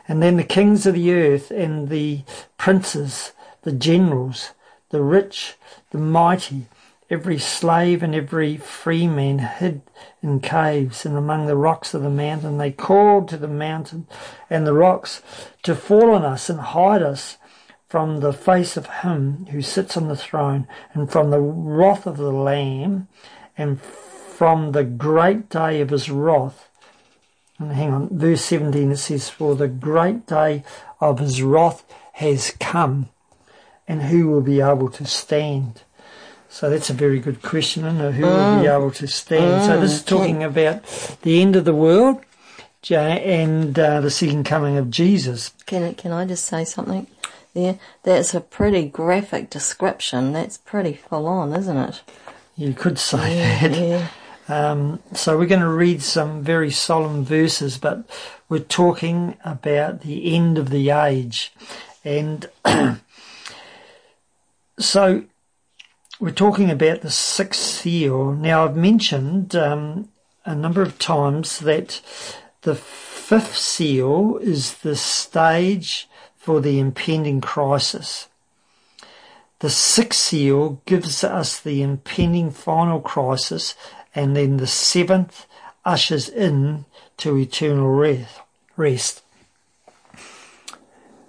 And 0.08 0.22
then 0.22 0.38
the 0.38 0.44
kings 0.44 0.86
of 0.86 0.94
the 0.94 1.12
earth 1.12 1.50
and 1.50 1.90
the 1.90 2.22
princes, 2.56 3.32
the 3.62 3.72
generals, 3.72 4.52
the 4.88 5.02
rich, 5.02 5.54
the 5.90 5.98
mighty, 5.98 6.66
every 7.10 7.38
slave 7.38 8.02
and 8.02 8.14
every 8.14 8.56
free 8.56 9.06
man 9.06 9.38
hid 9.38 9.82
in 10.22 10.40
caves 10.40 11.06
and 11.06 11.16
among 11.16 11.46
the 11.46 11.56
rocks 11.56 11.94
of 11.94 12.02
the 12.02 12.10
mountain. 12.10 12.58
They 12.58 12.72
called 12.72 13.28
to 13.28 13.36
the 13.36 13.48
mountain 13.48 14.06
and 14.50 14.66
the 14.66 14.74
rocks 14.74 15.22
to 15.62 15.74
fall 15.74 16.14
on 16.14 16.24
us 16.24 16.48
and 16.48 16.60
hide 16.60 17.02
us 17.02 17.36
from 17.88 18.20
the 18.20 18.32
face 18.32 18.76
of 18.76 18.86
him 18.86 19.46
who 19.50 19.62
sits 19.62 19.96
on 19.96 20.08
the 20.08 20.16
throne 20.16 20.66
and 20.92 21.10
from 21.10 21.30
the 21.30 21.40
wrath 21.40 22.06
of 22.06 22.18
the 22.18 22.32
Lamb 22.32 23.08
and 23.56 23.80
from 23.80 24.72
the 24.72 24.84
great 24.84 25.48
day 25.48 25.80
of 25.80 25.90
his 25.90 26.10
wrath. 26.10 26.67
And 27.58 27.72
hang 27.72 27.92
on, 27.92 28.08
verse 28.16 28.44
17 28.44 28.92
it 28.92 28.96
says, 28.96 29.28
For 29.28 29.54
the 29.54 29.68
great 29.68 30.26
day 30.26 30.64
of 31.00 31.18
his 31.18 31.42
wrath 31.42 31.84
has 32.14 32.52
come, 32.60 33.08
and 33.86 34.02
who 34.02 34.28
will 34.28 34.42
be 34.42 34.60
able 34.60 34.90
to 34.90 35.06
stand? 35.06 35.82
So 36.48 36.70
that's 36.70 36.88
a 36.88 36.94
very 36.94 37.20
good 37.20 37.42
question, 37.42 37.84
isn't 37.84 38.00
it? 38.00 38.12
Who 38.12 38.26
will 38.26 38.60
be 38.60 38.66
able 38.66 38.90
to 38.92 39.06
stand? 39.06 39.66
So 39.66 39.80
this 39.80 39.92
is 39.92 40.04
talking 40.04 40.42
about 40.42 40.82
the 41.22 41.42
end 41.42 41.56
of 41.56 41.64
the 41.64 41.74
world 41.74 42.24
and 42.90 43.78
uh, 43.78 44.00
the 44.00 44.10
second 44.10 44.44
coming 44.44 44.76
of 44.76 44.90
Jesus. 44.90 45.52
Can, 45.66 45.94
can 45.94 46.12
I 46.12 46.24
just 46.24 46.46
say 46.46 46.64
something 46.64 47.06
there? 47.54 47.78
That's 48.02 48.34
a 48.34 48.40
pretty 48.40 48.88
graphic 48.88 49.50
description. 49.50 50.32
That's 50.32 50.58
pretty 50.58 50.94
full 50.94 51.26
on, 51.26 51.52
isn't 51.54 51.76
it? 51.76 52.02
You 52.56 52.72
could 52.72 52.98
say 52.98 53.36
that. 53.36 53.76
Yeah. 53.76 54.08
Um, 54.48 55.00
so 55.12 55.36
we're 55.36 55.46
going 55.46 55.60
to 55.60 55.68
read 55.68 56.02
some 56.02 56.42
very 56.42 56.70
solemn 56.70 57.24
verses, 57.24 57.76
but 57.76 58.08
we're 58.48 58.60
talking 58.60 59.36
about 59.44 60.00
the 60.00 60.34
end 60.34 60.56
of 60.56 60.70
the 60.70 60.90
age. 60.90 61.52
And 62.02 62.48
so 64.78 65.24
we're 66.18 66.30
talking 66.30 66.70
about 66.70 67.02
the 67.02 67.10
sixth 67.10 67.60
seal. 67.60 68.32
Now 68.32 68.64
I've 68.64 68.76
mentioned 68.76 69.54
um, 69.54 70.08
a 70.44 70.54
number 70.54 70.80
of 70.80 70.98
times 70.98 71.58
that 71.58 72.00
the 72.62 72.74
fifth 72.74 73.56
seal 73.56 74.38
is 74.40 74.78
the 74.78 74.96
stage 74.96 76.08
for 76.36 76.62
the 76.62 76.78
impending 76.78 77.42
crisis. 77.42 78.28
The 79.60 79.70
sixth 79.70 80.20
seal 80.20 80.80
gives 80.86 81.22
us 81.22 81.60
the 81.60 81.82
impending 81.82 82.50
final 82.50 83.00
crisis, 83.00 83.74
and 84.14 84.36
then 84.36 84.56
the 84.56 84.66
seventh 84.66 85.46
ushers 85.84 86.28
in 86.28 86.84
to 87.18 87.36
eternal 87.36 87.90
rest. 88.76 89.22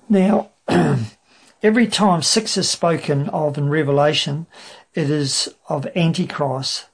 Now, 0.08 0.50
every 1.64 1.88
time 1.88 2.22
six 2.22 2.58
is 2.58 2.70
spoken 2.70 3.30
of 3.30 3.58
in 3.58 3.70
Revelation, 3.70 4.48
it 4.94 5.10
is 5.10 5.54
of 5.68 5.88
Antichrist, 5.96 6.88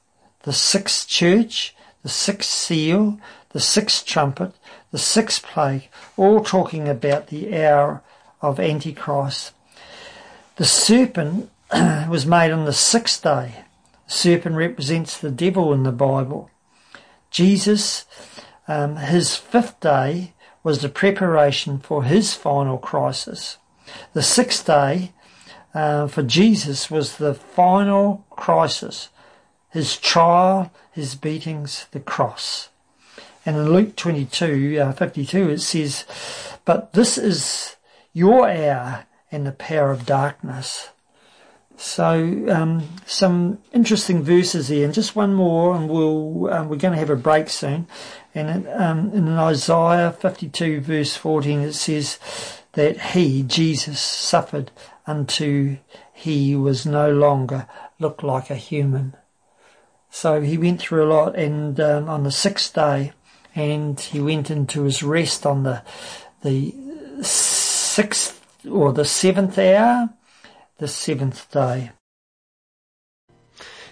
the 0.43 0.53
sixth 0.53 1.07
church, 1.07 1.75
the 2.03 2.09
sixth 2.09 2.49
seal, 2.49 3.19
the 3.49 3.59
sixth 3.59 4.05
trumpet, 4.05 4.53
the 4.91 4.97
sixth 4.97 5.43
plague, 5.43 5.87
all 6.17 6.43
talking 6.43 6.87
about 6.87 7.27
the 7.27 7.57
hour 7.57 8.03
of 8.41 8.59
Antichrist. 8.59 9.53
The 10.57 10.65
serpent 10.65 11.49
was 11.71 12.25
made 12.25 12.51
on 12.51 12.65
the 12.65 12.73
sixth 12.73 13.23
day. 13.23 13.64
Serpent 14.07 14.55
represents 14.55 15.17
the 15.17 15.31
devil 15.31 15.73
in 15.73 15.83
the 15.83 15.91
Bible. 15.91 16.49
Jesus, 17.31 18.05
um, 18.67 18.97
his 18.97 19.35
fifth 19.35 19.79
day 19.79 20.33
was 20.63 20.81
the 20.81 20.89
preparation 20.89 21.79
for 21.79 22.03
his 22.03 22.33
final 22.33 22.77
crisis. 22.77 23.57
The 24.13 24.23
sixth 24.23 24.65
day 24.65 25.11
uh, 25.73 26.07
for 26.07 26.23
Jesus 26.23 26.89
was 26.89 27.17
the 27.17 27.33
final 27.33 28.25
crisis, 28.29 29.09
his 29.69 29.97
trial, 29.97 30.71
his 30.91 31.15
beatings, 31.15 31.87
the 31.91 31.99
cross. 31.99 32.69
And 33.45 33.57
in 33.57 33.73
Luke 33.73 33.95
22, 33.95 34.79
uh, 34.79 34.91
52, 34.93 35.49
it 35.49 35.59
says, 35.59 36.05
But 36.63 36.93
this 36.93 37.17
is 37.17 37.75
your 38.13 38.49
hour 38.49 39.05
and 39.31 39.45
the 39.45 39.51
power 39.51 39.91
of 39.91 40.05
darkness. 40.05 40.89
So 41.77 42.45
um, 42.49 42.87
some 43.05 43.59
interesting 43.73 44.23
verses 44.23 44.69
here, 44.69 44.85
and 44.85 44.93
just 44.93 45.15
one 45.15 45.33
more, 45.33 45.75
and 45.75 45.89
we'll 45.89 46.53
um, 46.53 46.69
we're 46.69 46.77
going 46.77 46.93
to 46.93 46.99
have 46.99 47.09
a 47.09 47.15
break 47.15 47.49
soon. 47.49 47.87
And 48.33 48.67
um, 48.67 49.11
in 49.13 49.27
Isaiah 49.29 50.11
52 50.11 50.81
verse 50.81 51.15
14, 51.15 51.59
it 51.59 51.73
says 51.73 52.17
that 52.73 52.99
he 53.11 53.43
Jesus 53.43 53.99
suffered 53.99 54.71
unto 55.05 55.77
he 56.13 56.55
was 56.55 56.85
no 56.85 57.11
longer 57.11 57.67
looked 57.99 58.23
like 58.23 58.49
a 58.49 58.55
human. 58.55 59.15
So 60.09 60.41
he 60.41 60.57
went 60.57 60.79
through 60.79 61.03
a 61.03 61.11
lot, 61.13 61.35
and 61.35 61.77
um, 61.79 62.07
on 62.09 62.23
the 62.23 62.31
sixth 62.31 62.73
day, 62.73 63.11
and 63.53 63.99
he 63.99 64.21
went 64.21 64.49
into 64.49 64.83
his 64.83 65.03
rest 65.03 65.45
on 65.45 65.63
the 65.63 65.83
the 66.41 66.73
sixth 67.21 68.41
or 68.69 68.93
the 68.93 69.05
seventh 69.05 69.57
hour, 69.57 70.09
the 70.77 70.87
seventh 70.87 71.49
day. 71.51 71.91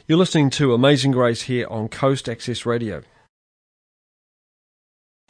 You're 0.06 0.17
listening 0.17 0.50
to 0.52 0.74
Amazing 0.74 1.12
Grace 1.12 1.43
here 1.43 1.65
on 1.69 1.88
Coast 1.88 2.28
Access 2.28 2.65
Radio. 2.65 3.04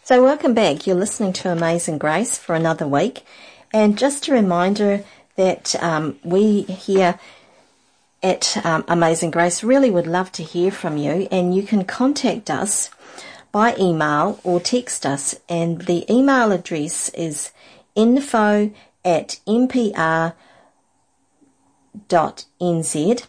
So, 0.02 0.24
welcome 0.24 0.56
back. 0.56 0.88
You're 0.88 0.96
listening 0.96 1.32
to 1.34 1.52
Amazing 1.52 2.00
Grace 2.00 2.38
for 2.38 2.56
another 2.56 2.88
week. 2.88 3.24
And 3.72 3.98
just 3.98 4.28
a 4.28 4.34
reminder 4.34 5.04
that 5.36 5.76
um, 5.82 6.20
we 6.24 6.64
here 6.64 7.20
at 8.24 8.58
um, 8.66 8.84
Amazing 8.88 9.32
Grace 9.32 9.64
really 9.64 9.92
would 9.92 10.08
love 10.08 10.32
to 10.34 10.44
hear 10.44 10.72
from 10.72 10.98
you, 10.98 11.28
and 11.32 11.56
you 11.56 11.64
can 11.64 11.86
contact 11.86 12.50
us 12.50 12.90
by 13.52 13.76
email 13.78 14.40
or 14.44 14.60
text 14.60 15.06
us. 15.06 15.36
And 15.48 15.84
the 15.84 16.12
email 16.12 16.52
address 16.52 17.10
is 17.10 17.52
info 17.96 18.72
at 19.06 19.40
mpr.nz, 22.10 23.28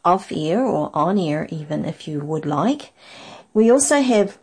off 0.04 0.32
air 0.32 0.64
or 0.64 0.90
on 0.94 1.18
air, 1.18 1.46
even 1.50 1.84
if 1.84 2.08
you 2.08 2.20
would 2.20 2.46
like. 2.46 2.92
We 3.54 3.70
also 3.70 4.00
have 4.00 4.38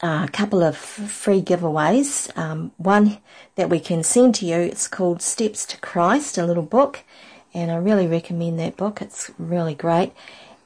a 0.00 0.28
couple 0.32 0.62
of 0.62 0.76
free 0.76 1.42
giveaways. 1.42 2.36
Um, 2.36 2.72
one 2.76 3.18
that 3.56 3.70
we 3.70 3.80
can 3.80 4.02
send 4.02 4.34
to 4.36 4.46
you, 4.46 4.56
it's 4.56 4.88
called 4.88 5.22
Steps 5.22 5.64
to 5.66 5.80
Christ, 5.80 6.38
a 6.38 6.46
little 6.46 6.62
book, 6.62 7.00
and 7.54 7.70
I 7.70 7.76
really 7.76 8.06
recommend 8.06 8.58
that 8.58 8.76
book. 8.76 9.00
It's 9.00 9.30
really 9.38 9.74
great. 9.74 10.12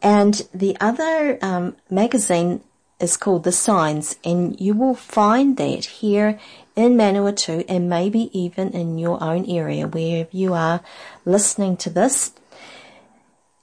And 0.01 0.49
the 0.55 0.77
other 0.81 1.39
um, 1.43 1.77
magazine 1.91 2.63
is 3.01 3.17
called 3.17 3.45
The 3.45 3.53
Signs, 3.53 4.17
and 4.25 4.61
you 4.61 4.75
will 4.75 4.95
find 4.95 5.57
that 5.57 5.85
here 5.85 6.39
in 6.75 6.97
Manawatu 6.97 7.65
and 7.69 7.89
maybe 7.89 8.31
even 8.39 8.71
in 8.71 8.99
your 8.99 9.23
own 9.23 9.45
area 9.47 9.87
where 9.87 10.27
you 10.31 10.55
are 10.55 10.81
listening 11.25 11.77
to 11.79 11.91
this. 11.91 12.33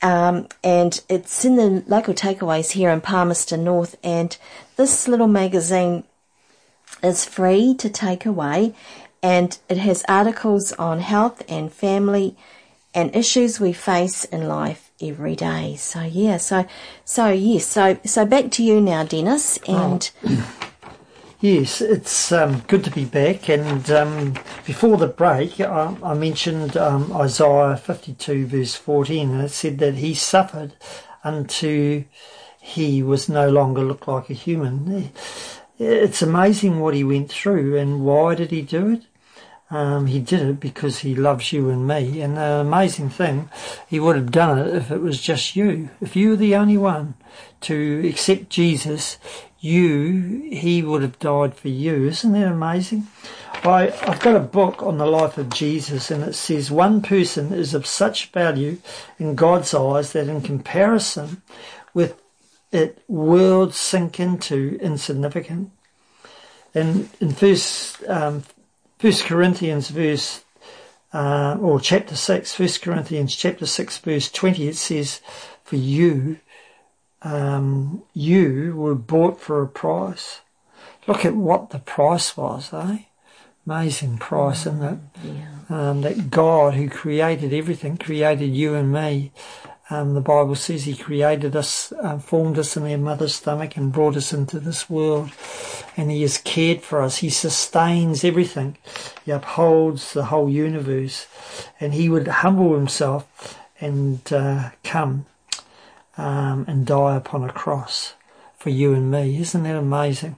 Um, 0.01 0.47
and 0.63 1.01
it's 1.09 1.43
in 1.45 1.55
the 1.55 1.83
local 1.88 2.13
takeaways 2.13 2.71
here 2.71 2.91
in 2.91 3.01
Palmerston 3.01 3.63
North, 3.63 3.97
and 4.03 4.38
this 4.75 5.07
little 5.07 5.27
magazine 5.27 6.03
is 7.01 7.25
free 7.25 7.73
to 7.75 7.89
take 7.89 8.25
away, 8.25 8.75
and 9.23 9.57
it 9.67 9.77
has 9.77 10.03
articles 10.07 10.71
on 10.73 10.99
health 10.99 11.41
and 11.49 11.73
family 11.73 12.38
and 12.95 13.15
issues 13.15 13.60
we 13.60 13.73
face 13.73 14.23
in 14.25 14.47
life 14.47 14.91
every 15.01 15.36
day. 15.36 15.75
So 15.75 16.01
yeah, 16.01 16.38
so 16.38 16.65
so 17.03 17.29
yes, 17.29 17.67
so 17.67 17.99
so 18.05 18.25
back 18.25 18.49
to 18.51 18.63
you 18.63 18.81
now, 18.81 19.03
Dennis, 19.03 19.58
and. 19.67 20.10
Yes, 21.41 21.79
it's 21.79 22.31
um, 22.31 22.62
good 22.62 22.84
to 22.86 22.89
be 22.89 23.05
back. 23.05 23.49
And 23.49 23.91
um, 23.91 24.34
before 24.65 24.97
the 24.97 25.05
break, 25.05 25.60
I, 25.60 25.95
I 26.01 26.13
mentioned 26.15 26.75
um, 26.75 27.12
Isaiah 27.12 27.77
52, 27.77 28.47
verse 28.47 28.73
14, 28.73 29.29
and 29.29 29.41
it 29.41 29.49
said 29.49 29.77
that 29.77 29.95
he 29.95 30.15
suffered 30.15 30.73
until 31.23 32.03
he 32.60 33.03
was 33.03 33.29
no 33.29 33.49
longer 33.49 33.84
looked 33.84 34.08
like 34.08 34.29
a 34.31 34.34
human. 34.34 35.12
It's 35.77 36.23
amazing 36.23 36.79
what 36.79 36.95
he 36.95 37.03
went 37.03 37.29
through, 37.29 37.77
and 37.77 38.03
why 38.03 38.34
did 38.34 38.49
he 38.49 38.63
do 38.63 38.93
it? 38.93 39.03
Um, 39.71 40.06
he 40.06 40.19
did 40.19 40.41
it 40.41 40.60
because 40.60 40.99
he 40.99 41.15
loves 41.15 41.51
you 41.51 41.69
and 41.69 41.88
me. 41.88 42.21
And 42.21 42.38
the 42.38 42.41
amazing 42.41 43.10
thing, 43.10 43.49
he 43.88 43.99
would 43.99 44.15
have 44.15 44.32
done 44.32 44.60
it 44.60 44.75
if 44.75 44.91
it 44.91 45.01
was 45.01 45.21
just 45.21 45.56
you. 45.56 45.89
If 46.01 46.15
you 46.15 46.30
were 46.30 46.36
the 46.36 46.56
only 46.56 46.78
one 46.78 47.15
to 47.62 48.08
accept 48.08 48.49
Jesus, 48.49 49.17
you, 49.60 50.49
he 50.51 50.84
would 50.84 51.01
have 51.01 51.17
died 51.17 51.56
for 51.56 51.69
you. 51.69 52.06
Isn't 52.08 52.34
that 52.34 52.51
amazing? 52.51 53.08
I, 53.63 53.91
I've 54.04 54.19
got 54.19 54.36
a 54.36 54.39
book 54.39 54.84
on 54.84 54.99
the 54.99 55.08
life 55.08 55.39
of 55.39 55.49
Jesus 55.49 56.12
and 56.12 56.23
it 56.23 56.36
says 56.36 56.69
one 56.69 57.01
person 57.01 57.51
is 57.51 57.73
of 57.73 57.88
such 57.88 58.28
value 58.28 58.78
in 59.17 59.34
God's 59.34 59.73
eyes 59.73 60.13
that 60.13 60.28
in 60.28 60.41
comparison 60.41 61.41
with 61.95 62.21
it, 62.71 63.01
worlds 63.08 63.78
sink 63.78 64.19
into 64.19 64.78
insignificant. 64.82 65.71
And 66.75 67.10
in 67.19 67.32
first, 67.32 68.04
um, 68.08 68.43
First 68.97 69.25
Corinthians 69.25 69.89
verse, 69.89 70.43
uh, 71.13 71.58
or 71.60 71.79
chapter 71.79 72.15
6, 72.15 72.53
First 72.53 72.81
Corinthians 72.81 73.36
chapter 73.36 73.65
6 73.65 73.97
verse 73.99 74.31
20, 74.31 74.67
it 74.67 74.75
says, 74.75 75.21
for 75.63 75.75
you 75.75 76.39
um, 77.25 78.03
you 78.13 78.75
were 78.77 78.95
bought 78.95 79.41
for 79.41 79.62
a 79.62 79.67
price. 79.67 80.41
Look 81.08 81.25
at 81.25 81.36
what 81.36 81.71
the 81.71 81.79
price 81.79 82.38
was, 82.38 82.71
eh? 82.73 82.99
Amazing 83.65 84.19
price, 84.19 84.62
isn't 84.67 84.84
it? 84.84 84.99
yeah. 85.23 85.45
Um, 85.67 86.01
that 86.01 86.29
God 86.29 86.75
who 86.75 86.88
created 86.88 87.51
everything, 87.51 87.97
created 87.97 88.55
you 88.55 88.75
and 88.75 88.93
me. 88.93 89.31
Um, 89.89 90.15
the 90.15 90.21
Bible 90.21 90.56
says 90.56 90.86
He 90.86 90.95
created 90.95 91.56
us, 91.56 91.91
uh, 92.02 92.17
formed 92.17 92.58
us 92.58 92.76
in 92.76 92.89
our 92.91 92.98
mother's 92.98 93.36
stomach 93.36 93.78
and 93.78 93.93
brought 93.93 94.15
us 94.15 94.34
into 94.34 94.60
this 94.60 94.89
world. 94.89 95.30
And 95.95 96.10
He 96.10 96.24
has 96.24 96.39
cared 96.39 96.82
for 96.82 97.02
us. 97.02 97.17
He 97.17 97.30
sustains 97.30 98.24
everything. 98.24 98.78
He 99.24 99.32
upholds 99.32 100.13
the 100.13 100.26
whole 100.26 100.50
universe. 100.50 101.28
And 101.80 101.93
He 101.93 102.10
would 102.10 102.28
humble 102.28 102.74
Himself 102.74 103.60
and 103.80 104.21
uh, 104.34 104.71
come 104.84 105.28
um, 106.17 106.65
and 106.67 106.86
die 106.86 107.15
upon 107.15 107.43
a 107.43 107.54
cross 107.54 108.13
for 108.58 108.71
you 108.71 108.93
and 108.93 109.12
me. 109.12 109.39
Isn't 109.39 109.63
that 109.63 109.76
amazing? 109.76 110.38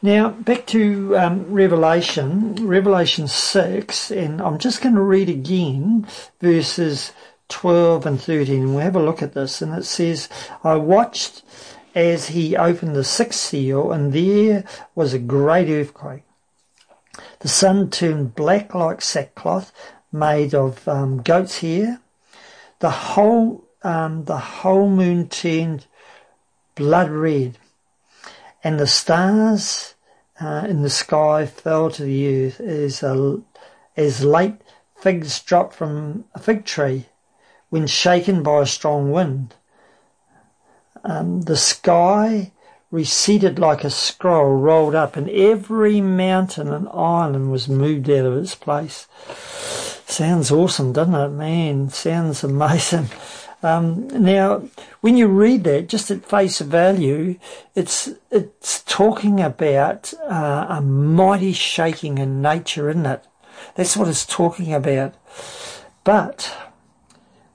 Now, 0.00 0.28
back 0.28 0.66
to 0.66 1.16
um, 1.16 1.50
Revelation, 1.52 2.54
Revelation 2.54 3.26
6, 3.26 4.12
and 4.12 4.40
I'm 4.40 4.58
just 4.58 4.80
going 4.80 4.94
to 4.94 5.00
read 5.00 5.28
again 5.28 6.06
verses 6.40 7.12
12 7.48 8.06
and 8.06 8.20
13, 8.20 8.62
and 8.62 8.74
we'll 8.74 8.84
have 8.84 8.96
a 8.96 9.02
look 9.02 9.22
at 9.22 9.34
this. 9.34 9.62
And 9.62 9.74
it 9.74 9.84
says, 9.84 10.28
I 10.62 10.76
watched 10.76 11.42
as 11.94 12.28
he 12.28 12.56
opened 12.56 12.94
the 12.94 13.04
sixth 13.04 13.40
seal, 13.40 13.92
and 13.92 14.12
there 14.12 14.64
was 14.94 15.14
a 15.14 15.18
great 15.18 15.68
earthquake. 15.68 16.22
The 17.40 17.48
sun 17.48 17.90
turned 17.90 18.34
black 18.34 18.74
like 18.74 19.02
sackcloth 19.02 19.72
made 20.12 20.54
of 20.54 20.86
um, 20.86 21.22
goat's 21.22 21.60
hair. 21.60 22.00
The 22.78 22.90
whole 22.90 23.64
um, 23.82 24.24
the 24.24 24.38
whole 24.38 24.88
moon 24.88 25.28
turned 25.28 25.86
blood 26.74 27.10
red, 27.10 27.58
and 28.62 28.78
the 28.78 28.86
stars 28.86 29.94
uh, 30.40 30.66
in 30.68 30.82
the 30.82 30.90
sky 30.90 31.46
fell 31.46 31.90
to 31.90 32.02
the 32.02 32.46
earth 32.46 32.60
as, 32.60 33.02
a, 33.02 33.40
as 33.96 34.24
late 34.24 34.56
figs 34.96 35.40
drop 35.42 35.72
from 35.72 36.24
a 36.34 36.38
fig 36.38 36.64
tree 36.64 37.06
when 37.70 37.86
shaken 37.86 38.42
by 38.42 38.62
a 38.62 38.66
strong 38.66 39.10
wind. 39.10 39.54
Um, 41.04 41.42
the 41.42 41.56
sky 41.56 42.52
receded 42.90 43.58
like 43.58 43.84
a 43.84 43.90
scroll 43.90 44.54
rolled 44.54 44.94
up, 44.94 45.16
and 45.16 45.28
every 45.30 46.00
mountain 46.00 46.68
and 46.72 46.88
island 46.88 47.50
was 47.50 47.68
moved 47.68 48.08
out 48.10 48.26
of 48.26 48.36
its 48.36 48.54
place. 48.54 49.06
Sounds 50.06 50.50
awesome, 50.50 50.92
doesn't 50.92 51.14
it, 51.14 51.28
man? 51.28 51.90
Sounds 51.90 52.42
amazing. 52.42 53.08
Um, 53.62 54.06
now, 54.08 54.62
when 55.00 55.16
you 55.16 55.26
read 55.26 55.64
that, 55.64 55.88
just 55.88 56.10
at 56.10 56.24
face 56.24 56.60
value, 56.60 57.38
it's 57.74 58.08
it's 58.30 58.82
talking 58.84 59.40
about 59.40 60.14
uh, 60.28 60.66
a 60.68 60.80
mighty 60.80 61.52
shaking 61.52 62.18
in 62.18 62.40
nature, 62.40 62.88
isn't 62.88 63.06
it? 63.06 63.24
That's 63.74 63.96
what 63.96 64.08
it's 64.08 64.24
talking 64.24 64.72
about. 64.72 65.14
But 66.04 66.56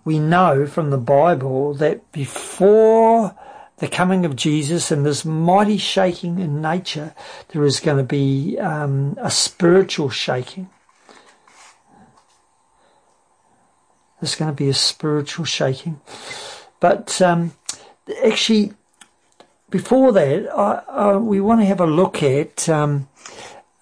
we 0.06 0.20
know 0.20 0.66
from 0.66 0.90
the 0.90 0.98
Bible 0.98 1.74
that 1.76 2.12
before 2.12 3.36
the 3.78 3.88
coming 3.88 4.26
of 4.26 4.36
Jesus 4.36 4.92
and 4.92 5.06
this 5.06 5.26
mighty 5.26 5.78
shaking 5.78 6.40
in 6.40 6.62
nature, 6.62 7.14
there 7.50 7.64
is 7.64 7.80
going 7.80 7.98
to 7.98 8.04
be 8.04 8.58
um, 8.60 9.18
a 9.20 9.32
spiritual 9.32 10.10
shaking. 10.10 10.70
There's 14.20 14.36
going 14.36 14.52
to 14.52 14.56
be 14.56 14.70
a 14.70 14.74
spiritual 14.74 15.46
shaking. 15.46 16.00
But 16.80 17.22
um, 17.22 17.54
actually, 18.24 18.74
before 19.70 20.12
that, 20.14 20.50
I, 20.50 21.18
we 21.18 21.42
want 21.42 21.62
to 21.62 21.66
have 21.66 21.82
a 21.82 21.86
look 21.86 22.24
at. 22.24 22.70
Um, 22.70 23.10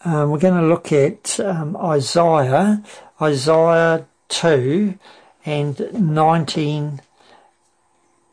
uh, 0.03 0.25
we're 0.27 0.39
going 0.39 0.59
to 0.59 0.67
look 0.67 0.91
at 0.91 1.39
um, 1.39 1.77
Isaiah, 1.77 2.81
Isaiah 3.21 4.07
two, 4.29 4.97
and 5.45 5.93
nineteen. 5.93 7.01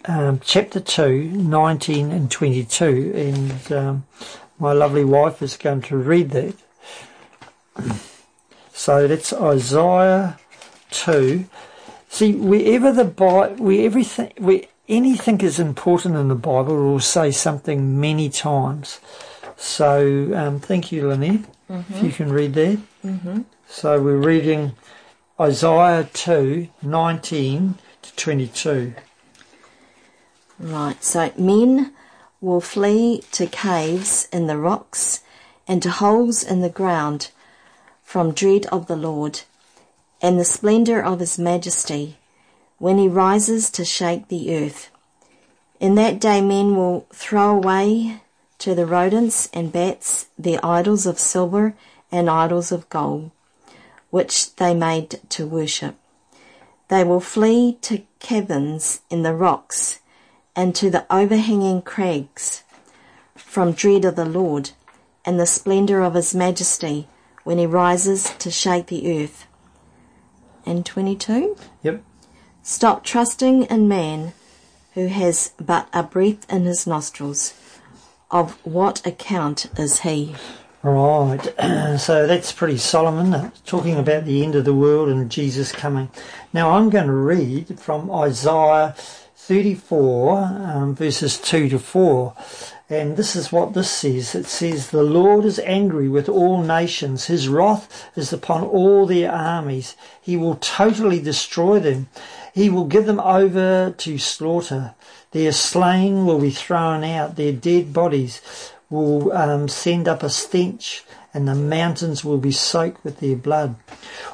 Um, 0.05 0.41
chapter 0.43 0.81
2, 0.81 1.33
19 1.33 2.13
and 2.13 2.31
22, 2.31 3.13
and 3.15 3.73
um, 3.73 4.07
my 4.59 4.73
lovely 4.73 5.05
wife 5.05 5.43
is 5.43 5.57
going 5.57 5.83
to 5.83 5.97
read 5.99 6.31
that. 6.31 6.55
So 8.73 9.09
that's 9.09 9.33
Isaiah 9.33 10.39
2, 10.93 11.47
See, 12.09 12.33
wherever 12.33 12.93
the 12.93 13.05
Bible, 13.05 13.65
where 13.65 13.85
everything, 13.85 14.33
where 14.39 14.63
anything 14.89 15.41
is 15.43 15.61
important 15.61 16.17
in 16.17 16.29
the 16.29 16.35
Bible, 16.35 16.75
it 16.75 16.91
will 16.91 17.01
say 17.01 17.31
something 17.31 18.01
many 18.01 18.31
times. 18.31 18.99
So, 19.57 20.33
um, 20.35 20.61
thank 20.61 20.91
you, 20.91 21.09
Lynette, 21.09 21.47
mm-hmm. 21.71 21.95
if 21.95 22.03
you 22.03 22.11
can 22.13 22.33
read 22.33 22.55
that. 22.55 22.79
Mm-hmm. 23.05 23.43
So, 23.69 24.01
we're 24.01 24.17
reading 24.17 24.73
Isaiah 25.41 26.09
2 26.13 26.67
19 26.83 27.79
to 28.03 28.17
22. 28.17 28.95
Right, 30.59 31.05
so 31.05 31.31
men 31.39 31.93
will 32.41 32.61
flee 32.61 33.23
to 33.31 33.47
caves 33.47 34.27
in 34.33 34.49
the 34.49 34.59
rocks 34.59 35.23
and 35.69 35.81
to 35.85 35.91
holes 35.91 36.43
in 36.43 36.61
the 36.61 36.69
ground 36.69 37.31
from 38.03 38.33
dread 38.33 38.67
of 38.67 38.89
the 38.89 38.97
Lord 38.97 39.43
and 40.21 40.41
the 40.41 40.45
splendour 40.45 41.01
of 41.01 41.21
his 41.21 41.39
majesty 41.39 42.17
when 42.79 42.99
he 42.99 43.07
rises 43.07 43.71
to 43.71 43.85
shake 43.85 44.27
the 44.27 44.57
earth. 44.57 44.91
In 45.79 45.95
that 45.95 46.19
day 46.19 46.41
men 46.41 46.75
will 46.75 47.07
throw 47.13 47.51
away 47.51 48.23
to 48.59 48.75
the 48.75 48.87
rodents 48.87 49.49
and 49.55 49.71
bats 49.71 50.27
their 50.37 50.59
idols 50.67 51.07
of 51.07 51.21
silver 51.21 51.75
and 52.11 52.29
idols 52.29 52.73
of 52.73 52.89
gold, 52.89 53.31
which 54.11 54.55
they 54.57 54.75
made 54.75 55.21
to 55.31 55.47
worship. 55.47 55.97
They 56.89 57.05
will 57.05 57.21
flee 57.21 57.79
to 57.83 58.03
caverns 58.19 59.01
in 59.11 59.23
the 59.23 59.35
rocks 59.35 60.01
and 60.57 60.75
to 60.75 60.91
the 60.91 61.07
overhanging 61.11 61.83
crags 61.83 62.65
from 63.37 63.73
dread 63.73 64.05
of 64.05 64.17
the 64.17 64.25
Lord 64.25 64.71
and 65.25 65.39
the 65.39 65.47
splendour 65.47 66.01
of 66.01 66.15
his 66.15 66.35
majesty 66.35 67.07
when 67.45 67.59
he 67.59 67.67
rises 67.67 68.35
to 68.39 68.51
shake 68.51 68.87
the 68.87 69.23
earth. 69.23 69.47
And 70.65 70.85
22. 70.85 71.57
Yep. 71.83 72.03
Stop 72.63 73.05
trusting 73.05 73.65
in 73.65 73.89
man 73.89 74.33
who 74.95 75.07
has 75.07 75.53
but 75.59 75.89
a 75.93 76.03
breath 76.03 76.51
in 76.53 76.65
his 76.65 76.87
nostrils. 76.87 77.55
Of 78.31 78.53
what 78.67 79.07
account 79.07 79.67
is 79.79 80.01
he? 80.01 80.35
Right. 80.89 81.43
so 82.01 82.27
that's 82.27 82.51
pretty 82.51 82.79
solemn. 82.79 83.53
Talking 83.67 83.97
about 83.97 84.25
the 84.25 84.43
end 84.43 84.55
of 84.55 84.65
the 84.65 84.73
world 84.73 85.11
and 85.11 85.31
Jesus 85.31 85.71
coming. 85.71 86.09
Now 86.55 86.71
I'm 86.71 86.89
going 86.89 87.09
to 87.09 87.13
read 87.13 87.79
from 87.79 88.11
Isaiah 88.11 88.95
34, 89.37 90.39
um, 90.39 90.95
verses 90.95 91.39
2 91.39 91.69
to 91.69 91.79
4. 91.79 92.35
And 92.89 93.19
this 93.19 93.37
is 93.37 93.53
what 93.53 93.75
this 93.75 93.91
says. 93.91 94.35
It 94.35 94.47
says, 94.47 94.91
The 94.91 95.03
Lord 95.03 95.45
is 95.45 95.59
angry 95.59 96.09
with 96.09 96.27
all 96.27 96.63
nations. 96.63 97.27
His 97.27 97.51
wrath 97.51 98.09
is 98.17 98.33
upon 98.33 98.65
all 98.65 99.05
their 99.05 99.31
armies. 99.31 99.95
He 100.23 100.39
will 100.39 100.57
totally 100.57 101.21
destroy 101.21 101.81
them. 101.81 102.09
He 102.55 102.71
will 102.71 102.87
give 102.87 103.05
them 103.05 103.21
over 103.21 103.91
to 103.91 104.19
slaughter. 104.19 104.95
Their 105.33 105.53
slain 105.53 106.25
will 106.25 106.41
be 106.41 106.51
thrown 106.51 107.05
out. 107.05 107.37
Their 107.37 107.53
dead 107.53 107.93
bodies 107.93 108.41
will 108.91 109.33
um, 109.33 109.69
send 109.69 110.09
up 110.09 110.23
a 110.23 110.31
stench 110.31 111.05
and 111.35 111.47
the 111.47 111.55
mountains 111.55 112.25
will 112.25 112.39
be 112.39 112.53
soaked 112.53 113.05
with 113.05 113.21
their 113.21 113.37
blood. 113.37 113.77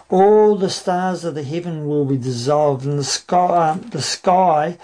All 0.08 0.56
the 0.56 0.70
stars 0.70 1.24
of 1.24 1.34
the 1.34 1.42
heaven 1.42 1.86
will 1.86 2.04
be 2.04 2.16
dissolved 2.16 2.84
and 2.84 2.98
the 2.98 3.04
sky, 3.04 3.70
um, 3.70 3.80
the 3.90 4.02
sky 4.02 4.78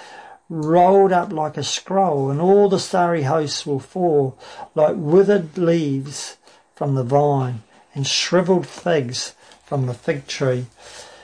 rolled 0.48 1.12
up 1.12 1.32
like 1.32 1.56
a 1.56 1.62
scroll 1.62 2.30
and 2.30 2.40
all 2.40 2.68
the 2.68 2.80
starry 2.80 3.22
hosts 3.22 3.64
will 3.64 3.78
fall 3.78 4.36
like 4.74 4.94
withered 4.96 5.56
leaves 5.56 6.36
from 6.74 6.96
the 6.96 7.04
vine 7.04 7.62
and 7.94 8.06
shriveled 8.06 8.66
figs 8.66 9.34
from 9.64 9.86
the 9.86 9.94
fig 9.94 10.26
tree. 10.26 10.66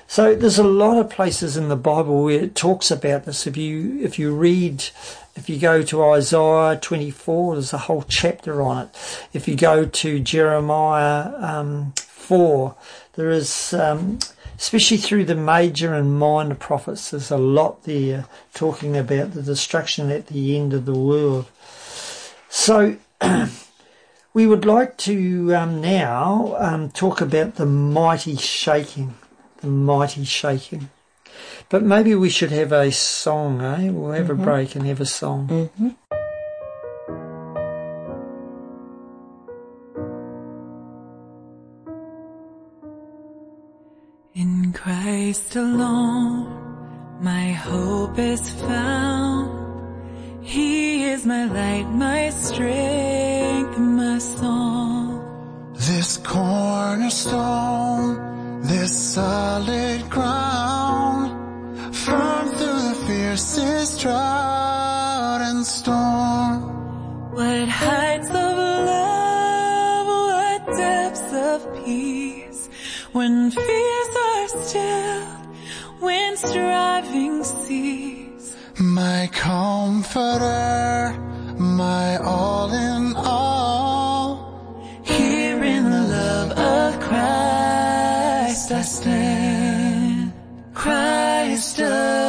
So 0.06 0.36
there's 0.36 0.58
a 0.58 0.64
lot 0.64 0.98
of 0.98 1.10
places 1.10 1.56
in 1.56 1.68
the 1.68 1.76
Bible 1.76 2.22
where 2.22 2.44
it 2.44 2.54
talks 2.54 2.92
about 2.92 3.24
this. 3.24 3.46
If 3.46 3.56
you 3.56 3.98
if 4.00 4.18
you 4.18 4.32
read, 4.32 4.84
if 5.36 5.48
you 5.48 5.58
go 5.58 5.82
to 5.82 6.04
Isaiah 6.04 6.78
24, 6.80 7.54
there's 7.54 7.72
a 7.72 7.78
whole 7.78 8.04
chapter 8.08 8.60
on 8.62 8.86
it. 8.86 9.28
If 9.32 9.46
you 9.46 9.54
go 9.56 9.84
to 9.84 10.20
Jeremiah 10.20 11.32
um, 11.36 11.92
4, 11.96 12.74
there 13.14 13.30
is, 13.30 13.72
um, 13.72 14.18
especially 14.58 14.96
through 14.96 15.26
the 15.26 15.34
major 15.34 15.94
and 15.94 16.18
minor 16.18 16.54
prophets, 16.54 17.10
there's 17.10 17.30
a 17.30 17.36
lot 17.36 17.84
there 17.84 18.26
talking 18.54 18.96
about 18.96 19.32
the 19.32 19.42
destruction 19.42 20.10
at 20.10 20.26
the 20.28 20.56
end 20.56 20.72
of 20.72 20.86
the 20.86 20.94
world. 20.94 21.46
So. 22.48 22.96
we 24.34 24.46
would 24.46 24.66
like 24.66 24.98
to 24.98 25.54
um, 25.54 25.80
now 25.80 26.54
um, 26.58 26.90
talk 26.90 27.22
about 27.22 27.54
the 27.54 27.64
mighty 27.64 28.36
shaking 28.36 29.14
the 29.60 29.66
mighty 29.66 30.24
shaking. 30.24 30.90
But 31.68 31.82
maybe 31.82 32.14
we 32.14 32.30
should 32.30 32.52
have 32.52 32.72
a 32.72 32.90
song, 32.92 33.60
eh? 33.60 33.90
We'll 33.90 34.12
have 34.12 34.26
mm-hmm. 34.26 34.42
a 34.42 34.44
break 34.44 34.76
and 34.76 34.86
have 34.86 35.00
a 35.00 35.06
song. 35.06 35.48
Mm-hmm. 35.48 35.88
In 44.34 44.72
Christ 44.72 45.56
alone, 45.56 46.46
my 47.20 47.52
hope 47.52 48.18
is 48.18 48.50
found. 48.50 50.44
He 50.44 51.04
is 51.04 51.26
my 51.26 51.46
light, 51.46 51.88
my 51.90 52.30
strength, 52.30 53.78
my 53.78 54.18
song. 54.18 55.72
This 55.74 56.18
cornerstone 56.18 57.76
this 58.66 59.14
solid 59.14 60.10
ground, 60.10 60.85
firm 62.06 62.48
through 62.50 62.82
the 62.88 62.98
fiercest 63.06 64.00
drought 64.00 65.40
and 65.42 65.66
storm. 65.66 66.58
What 67.34 67.68
heights 67.68 68.28
of 68.28 68.52
love, 68.94 70.06
what 70.30 70.60
depths 70.76 71.32
of 71.50 71.84
peace, 71.84 72.68
when 73.12 73.50
fears 73.50 74.10
are 74.28 74.48
stilled, 74.48 75.46
when 76.00 76.36
striving 76.36 77.42
cease. 77.44 78.56
My 78.78 79.28
comforter, 79.32 81.18
my 81.58 82.18
all 82.18 82.70
in 82.72 83.14
all, 83.16 84.32
here 85.02 85.62
in 85.74 85.84
the 85.90 86.04
love 86.16 86.50
of 86.52 87.00
Christ. 87.00 87.26
Christ 88.46 88.72
I 88.72 88.82
stand, 88.82 90.32
Christ 90.72 91.35
alone, 91.78 92.25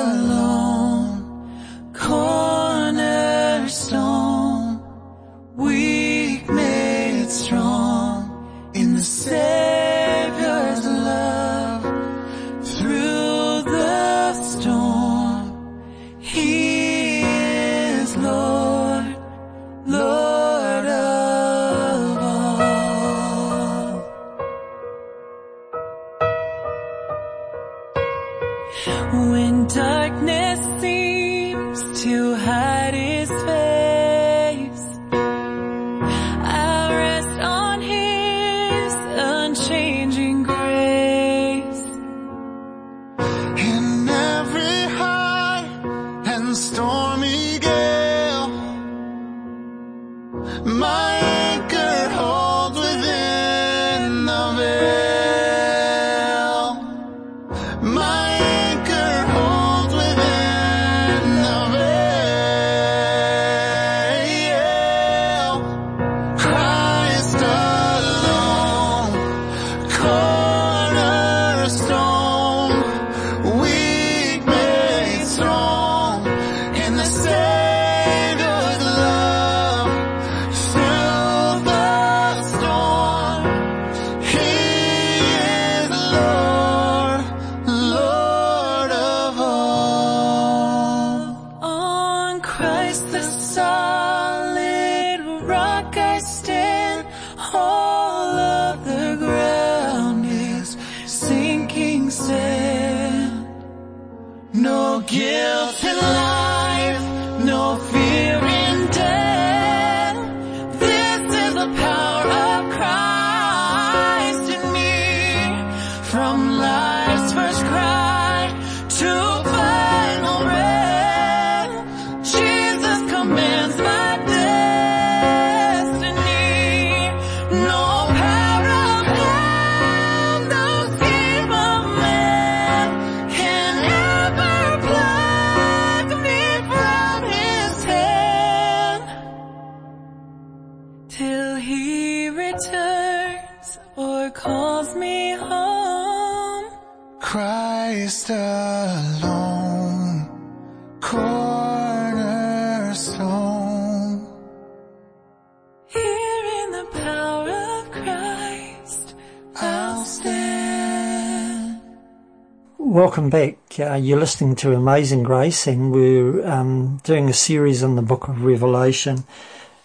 Welcome 163.18 163.32
back. 163.32 163.80
Uh, 163.80 163.96
you're 163.96 164.20
listening 164.20 164.54
to 164.58 164.76
Amazing 164.76 165.24
Grace, 165.24 165.66
and 165.66 165.92
we're 165.92 166.48
um, 166.48 166.98
doing 166.98 167.28
a 167.28 167.34
series 167.34 167.84
on 167.84 167.96
the 167.96 168.04
book 168.04 168.28
of 168.28 168.44
Revelation. 168.44 169.24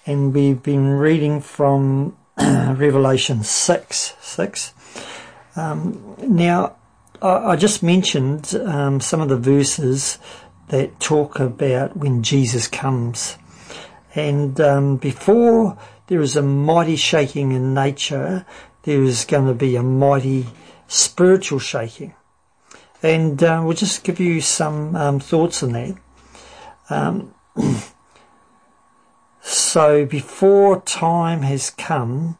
And 0.04 0.34
we've 0.34 0.62
been 0.62 0.88
reading 0.88 1.40
from 1.40 2.14
Revelation 2.38 3.42
6. 3.42 4.14
6. 4.20 4.74
Um, 5.56 6.14
now, 6.20 6.76
I, 7.22 7.52
I 7.52 7.56
just 7.56 7.82
mentioned 7.82 8.54
um, 8.66 9.00
some 9.00 9.22
of 9.22 9.30
the 9.30 9.38
verses 9.38 10.18
that 10.68 11.00
talk 11.00 11.40
about 11.40 11.96
when 11.96 12.22
Jesus 12.22 12.68
comes. 12.68 13.38
And 14.14 14.60
um, 14.60 14.98
before 14.98 15.78
there 16.08 16.20
is 16.20 16.36
a 16.36 16.42
mighty 16.42 16.96
shaking 16.96 17.52
in 17.52 17.72
nature, 17.72 18.44
there 18.82 19.02
is 19.02 19.24
going 19.24 19.46
to 19.46 19.54
be 19.54 19.74
a 19.76 19.82
mighty 19.82 20.48
spiritual 20.86 21.60
shaking. 21.60 22.12
And 23.02 23.42
uh, 23.42 23.62
we'll 23.64 23.76
just 23.76 24.04
give 24.04 24.20
you 24.20 24.40
some 24.40 24.94
um, 24.94 25.20
thoughts 25.20 25.62
on 25.62 25.72
that. 25.72 25.96
Um, 26.88 27.34
so 29.40 30.06
before 30.06 30.80
time 30.82 31.42
has 31.42 31.70
come, 31.70 32.38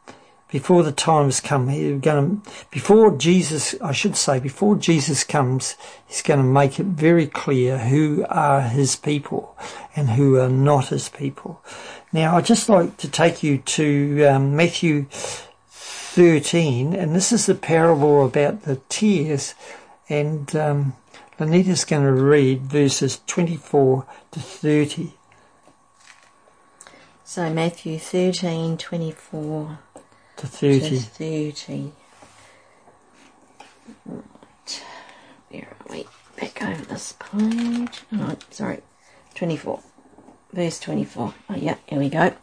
before 0.52 0.82
the 0.82 0.92
time 0.92 1.24
has 1.24 1.40
come, 1.40 1.68
he's 1.68 1.98
going 2.00 2.42
to, 2.42 2.50
before 2.70 3.16
Jesus, 3.16 3.74
I 3.80 3.92
should 3.92 4.16
say, 4.16 4.38
before 4.38 4.76
Jesus 4.76 5.24
comes, 5.24 5.76
he's 6.06 6.20
going 6.20 6.40
to 6.40 6.44
make 6.44 6.78
it 6.78 6.86
very 6.86 7.26
clear 7.26 7.78
who 7.78 8.26
are 8.28 8.60
his 8.60 8.94
people 8.94 9.56
and 9.96 10.10
who 10.10 10.38
are 10.38 10.50
not 10.50 10.88
his 10.88 11.08
people. 11.08 11.62
Now, 12.12 12.36
I'd 12.36 12.44
just 12.44 12.68
like 12.68 12.98
to 12.98 13.08
take 13.08 13.42
you 13.42 13.58
to 13.58 14.24
um, 14.26 14.54
Matthew 14.54 15.06
13, 15.70 16.94
and 16.94 17.14
this 17.16 17.32
is 17.32 17.46
the 17.46 17.54
parable 17.54 18.26
about 18.26 18.62
the 18.62 18.76
tares, 18.90 19.54
and 20.08 20.54
um, 20.56 20.94
Lanita's 21.38 21.84
going 21.84 22.02
to 22.04 22.12
read 22.12 22.62
verses 22.62 23.20
24 23.26 24.06
to 24.32 24.40
30. 24.40 25.14
So 27.24 27.48
Matthew 27.50 27.98
thirteen 27.98 28.76
twenty 28.76 29.10
four 29.10 29.78
To 30.36 30.46
30. 30.46 30.80
to 30.80 30.96
30. 30.98 31.92
Right. 34.04 34.82
Where 35.48 35.62
are 35.62 35.92
we? 35.92 36.06
Back 36.38 36.62
over 36.62 36.82
this 36.84 37.14
page. 37.18 38.00
Oh, 38.12 38.36
sorry. 38.50 38.82
24. 39.34 39.80
Verse 40.52 40.78
24. 40.80 41.34
Oh, 41.48 41.54
yeah, 41.56 41.76
here 41.86 41.98
we 41.98 42.10
go. 42.10 42.34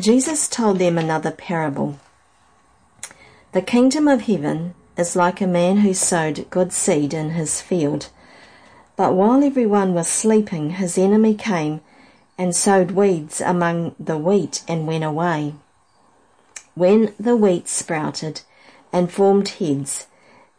Jesus 0.00 0.48
told 0.48 0.78
them 0.78 0.96
another 0.96 1.30
parable. 1.30 1.98
The 3.52 3.62
kingdom 3.62 4.08
of 4.08 4.22
heaven 4.22 4.74
is 4.96 5.16
like 5.16 5.40
a 5.40 5.46
man 5.46 5.78
who 5.78 5.92
sowed 5.94 6.48
good 6.50 6.72
seed 6.72 7.12
in 7.12 7.30
his 7.30 7.60
field. 7.60 8.08
But 8.96 9.14
while 9.14 9.44
everyone 9.44 9.92
was 9.92 10.08
sleeping, 10.08 10.70
his 10.70 10.96
enemy 10.96 11.34
came 11.34 11.80
and 12.38 12.54
sowed 12.54 12.92
weeds 12.92 13.40
among 13.40 13.94
the 13.98 14.16
wheat 14.16 14.62
and 14.66 14.86
went 14.86 15.04
away. 15.04 15.54
When 16.74 17.14
the 17.18 17.36
wheat 17.36 17.68
sprouted 17.68 18.42
and 18.92 19.10
formed 19.10 19.48
heads, 19.48 20.06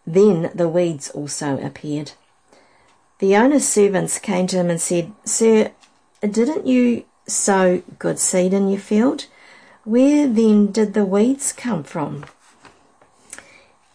then 0.05 0.51
the 0.53 0.69
weeds 0.69 1.09
also 1.11 1.59
appeared. 1.59 2.13
The 3.19 3.35
owner's 3.35 3.67
servants 3.67 4.19
came 4.19 4.47
to 4.47 4.57
him 4.57 4.69
and 4.69 4.79
said, 4.79 5.11
Sir, 5.25 5.71
didn't 6.21 6.67
you 6.67 7.05
sow 7.27 7.81
good 7.99 8.19
seed 8.19 8.53
in 8.53 8.69
your 8.69 8.79
field? 8.79 9.25
Where 9.83 10.27
then 10.27 10.71
did 10.71 10.93
the 10.93 11.05
weeds 11.05 11.51
come 11.51 11.83
from? 11.83 12.25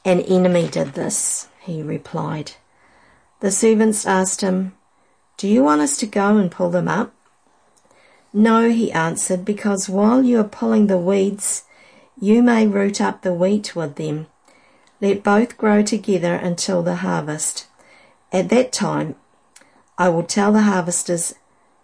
An 0.04 0.20
enemy 0.20 0.68
did 0.68 0.94
this, 0.94 1.48
he 1.60 1.80
replied. 1.80 2.52
The 3.38 3.52
servants 3.52 4.04
asked 4.04 4.40
him, 4.40 4.74
Do 5.36 5.46
you 5.46 5.62
want 5.62 5.80
us 5.80 5.96
to 5.98 6.06
go 6.06 6.36
and 6.38 6.50
pull 6.50 6.70
them 6.70 6.88
up? 6.88 7.12
No, 8.32 8.68
he 8.68 8.90
answered, 8.90 9.44
because 9.44 9.88
while 9.88 10.24
you 10.24 10.40
are 10.40 10.44
pulling 10.44 10.88
the 10.88 10.98
weeds, 10.98 11.64
you 12.20 12.42
may 12.42 12.66
root 12.66 13.00
up 13.00 13.22
the 13.22 13.32
wheat 13.32 13.76
with 13.76 13.94
them. 13.94 14.26
Let 15.00 15.22
both 15.22 15.56
grow 15.56 15.82
together 15.82 16.34
until 16.34 16.82
the 16.82 16.96
harvest. 16.96 17.66
At 18.32 18.48
that 18.48 18.72
time, 18.72 19.14
I 19.98 20.08
will 20.08 20.22
tell 20.24 20.52
the 20.52 20.62
harvesters, 20.62 21.34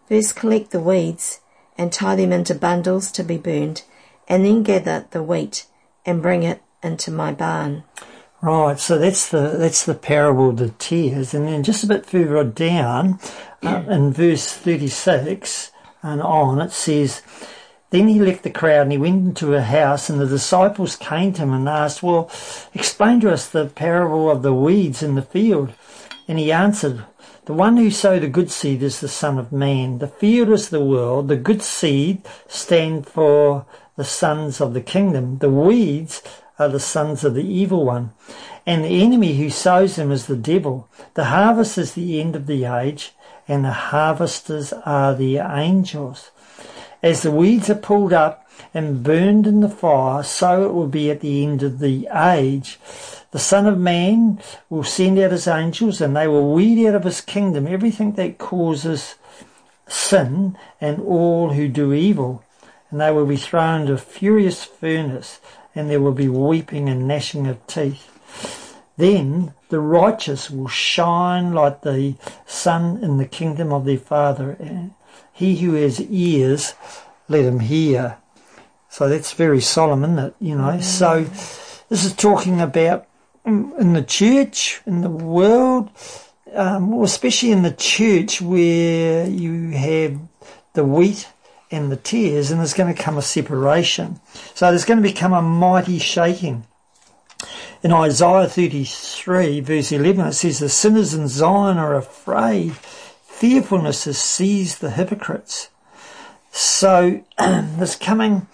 first 0.08 0.34
collect 0.34 0.70
the 0.70 0.80
weeds 0.80 1.40
and 1.76 1.92
tie 1.92 2.16
them 2.16 2.32
into 2.32 2.54
bundles 2.54 3.12
to 3.12 3.22
be 3.22 3.36
burned, 3.36 3.82
and 4.26 4.44
then 4.44 4.64
gather 4.64 5.06
the 5.10 5.22
wheat 5.22 5.66
and 6.04 6.20
bring 6.20 6.42
it 6.42 6.62
into 6.82 7.10
my 7.10 7.32
barn. 7.32 7.84
Right, 8.40 8.78
so 8.78 8.98
that's 8.98 9.28
the 9.30 9.56
that's 9.58 9.84
the 9.84 9.94
parable 9.94 10.50
of 10.50 10.58
the 10.58 10.68
tares, 10.70 11.34
and 11.34 11.48
then 11.48 11.64
just 11.64 11.82
a 11.82 11.88
bit 11.88 12.06
further 12.06 12.44
down, 12.44 13.18
uh, 13.64 13.82
in 13.88 14.12
verse 14.12 14.46
thirty-six 14.52 15.72
and 16.04 16.22
on, 16.22 16.60
it 16.60 16.70
says, 16.70 17.22
"Then 17.90 18.06
he 18.06 18.20
left 18.20 18.44
the 18.44 18.50
crowd 18.50 18.82
and 18.82 18.92
he 18.92 18.98
went 18.98 19.26
into 19.26 19.54
a 19.54 19.62
house, 19.62 20.08
and 20.08 20.20
the 20.20 20.26
disciples 20.26 20.94
came 20.94 21.32
to 21.32 21.42
him 21.42 21.52
and 21.52 21.68
asked, 21.68 22.00
Well, 22.00 22.30
explain 22.74 23.18
to 23.20 23.32
us 23.32 23.48
the 23.48 23.66
parable 23.66 24.30
of 24.30 24.42
the 24.42 24.54
weeds 24.54 25.02
in 25.02 25.16
the 25.16 25.22
field." 25.22 25.72
And 26.28 26.38
he 26.38 26.52
answered, 26.52 27.04
"The 27.46 27.54
one 27.54 27.76
who 27.76 27.90
sowed 27.90 28.22
the 28.22 28.28
good 28.28 28.52
seed 28.52 28.84
is 28.84 29.00
the 29.00 29.08
Son 29.08 29.38
of 29.38 29.50
Man. 29.50 29.98
The 29.98 30.06
field 30.06 30.50
is 30.50 30.68
the 30.68 30.84
world. 30.84 31.26
The 31.26 31.36
good 31.36 31.62
seed 31.62 32.22
stand 32.46 33.08
for 33.08 33.66
the 33.96 34.04
sons 34.04 34.60
of 34.60 34.74
the 34.74 34.80
kingdom. 34.80 35.38
The 35.38 35.50
weeds 35.50 36.22
are 36.58 36.68
the 36.68 36.80
sons 36.80 37.24
of 37.24 37.34
the 37.34 37.46
evil 37.46 37.84
one. 37.84 38.12
And 38.66 38.84
the 38.84 39.02
enemy 39.02 39.36
who 39.36 39.50
sows 39.50 39.96
them 39.96 40.12
is 40.12 40.26
the 40.26 40.36
devil. 40.36 40.88
The 41.14 41.26
harvest 41.26 41.78
is 41.78 41.94
the 41.94 42.20
end 42.20 42.36
of 42.36 42.46
the 42.46 42.64
age, 42.64 43.12
and 43.46 43.64
the 43.64 43.72
harvesters 43.72 44.72
are 44.72 45.14
the 45.14 45.38
angels. 45.38 46.30
As 47.02 47.22
the 47.22 47.30
weeds 47.30 47.70
are 47.70 47.74
pulled 47.74 48.12
up 48.12 48.48
and 48.74 49.02
burned 49.02 49.46
in 49.46 49.60
the 49.60 49.68
fire, 49.68 50.22
so 50.22 50.64
it 50.64 50.74
will 50.74 50.88
be 50.88 51.10
at 51.10 51.20
the 51.20 51.44
end 51.44 51.62
of 51.62 51.78
the 51.78 52.08
age. 52.12 52.78
The 53.30 53.38
Son 53.38 53.66
of 53.66 53.78
Man 53.78 54.40
will 54.68 54.84
send 54.84 55.18
out 55.18 55.32
his 55.32 55.46
angels, 55.46 56.00
and 56.00 56.16
they 56.16 56.26
will 56.26 56.52
weed 56.52 56.86
out 56.86 56.94
of 56.94 57.04
his 57.04 57.20
kingdom 57.20 57.66
everything 57.66 58.12
that 58.12 58.38
causes 58.38 59.14
sin 59.86 60.56
and 60.80 61.00
all 61.00 61.52
who 61.52 61.68
do 61.68 61.92
evil. 61.92 62.44
And 62.90 63.00
they 63.00 63.10
will 63.10 63.26
be 63.26 63.36
thrown 63.36 63.82
into 63.82 63.92
a 63.94 63.98
furious 63.98 64.64
furnace 64.64 65.40
and 65.78 65.88
there 65.88 66.00
will 66.00 66.12
be 66.12 66.28
weeping 66.28 66.88
and 66.88 67.06
gnashing 67.06 67.46
of 67.46 67.64
teeth. 67.68 68.76
Then 68.96 69.54
the 69.68 69.78
righteous 69.78 70.50
will 70.50 70.66
shine 70.66 71.52
like 71.52 71.82
the 71.82 72.16
sun 72.46 72.98
in 73.00 73.18
the 73.18 73.26
kingdom 73.26 73.72
of 73.72 73.84
their 73.84 73.98
Father. 73.98 74.56
And 74.58 74.94
he 75.32 75.56
who 75.58 75.74
has 75.74 76.00
ears, 76.00 76.74
let 77.28 77.44
him 77.44 77.60
hear. 77.60 78.18
So 78.88 79.08
that's 79.08 79.32
very 79.32 79.60
solemn, 79.60 80.02
isn't 80.02 80.18
it? 80.18 80.34
You 80.40 80.56
know, 80.56 80.80
so 80.80 81.22
this 81.88 82.04
is 82.04 82.12
talking 82.12 82.60
about 82.60 83.06
mm, 83.46 83.78
in 83.78 83.92
the 83.92 84.02
church, 84.02 84.80
in 84.84 85.02
the 85.02 85.10
world, 85.10 85.90
um, 86.54 86.92
especially 87.04 87.52
in 87.52 87.62
the 87.62 87.72
church 87.72 88.42
where 88.42 89.28
you 89.28 89.70
have 89.70 90.18
the 90.72 90.84
wheat 90.84 91.28
and 91.70 91.92
the 91.92 91.96
tares, 91.96 92.50
and 92.50 92.60
there's 92.60 92.74
going 92.74 92.94
to 92.94 93.02
come 93.02 93.18
a 93.18 93.22
separation. 93.22 94.20
So 94.54 94.70
there's 94.70 94.84
going 94.84 95.02
to 95.02 95.08
become 95.08 95.32
a 95.32 95.42
mighty 95.42 95.98
shaking. 95.98 96.64
In 97.82 97.92
Isaiah 97.92 98.48
33, 98.48 99.60
verse 99.60 99.92
11, 99.92 100.26
it 100.26 100.32
says, 100.32 100.58
The 100.58 100.68
sinners 100.68 101.14
in 101.14 101.28
Zion 101.28 101.78
are 101.78 101.94
afraid. 101.94 102.72
Fearfulness 102.72 104.04
has 104.04 104.18
seized 104.18 104.80
the 104.80 104.90
hypocrites. 104.90 105.68
So 106.50 107.22
there's 107.38 107.94
coming 107.94 108.48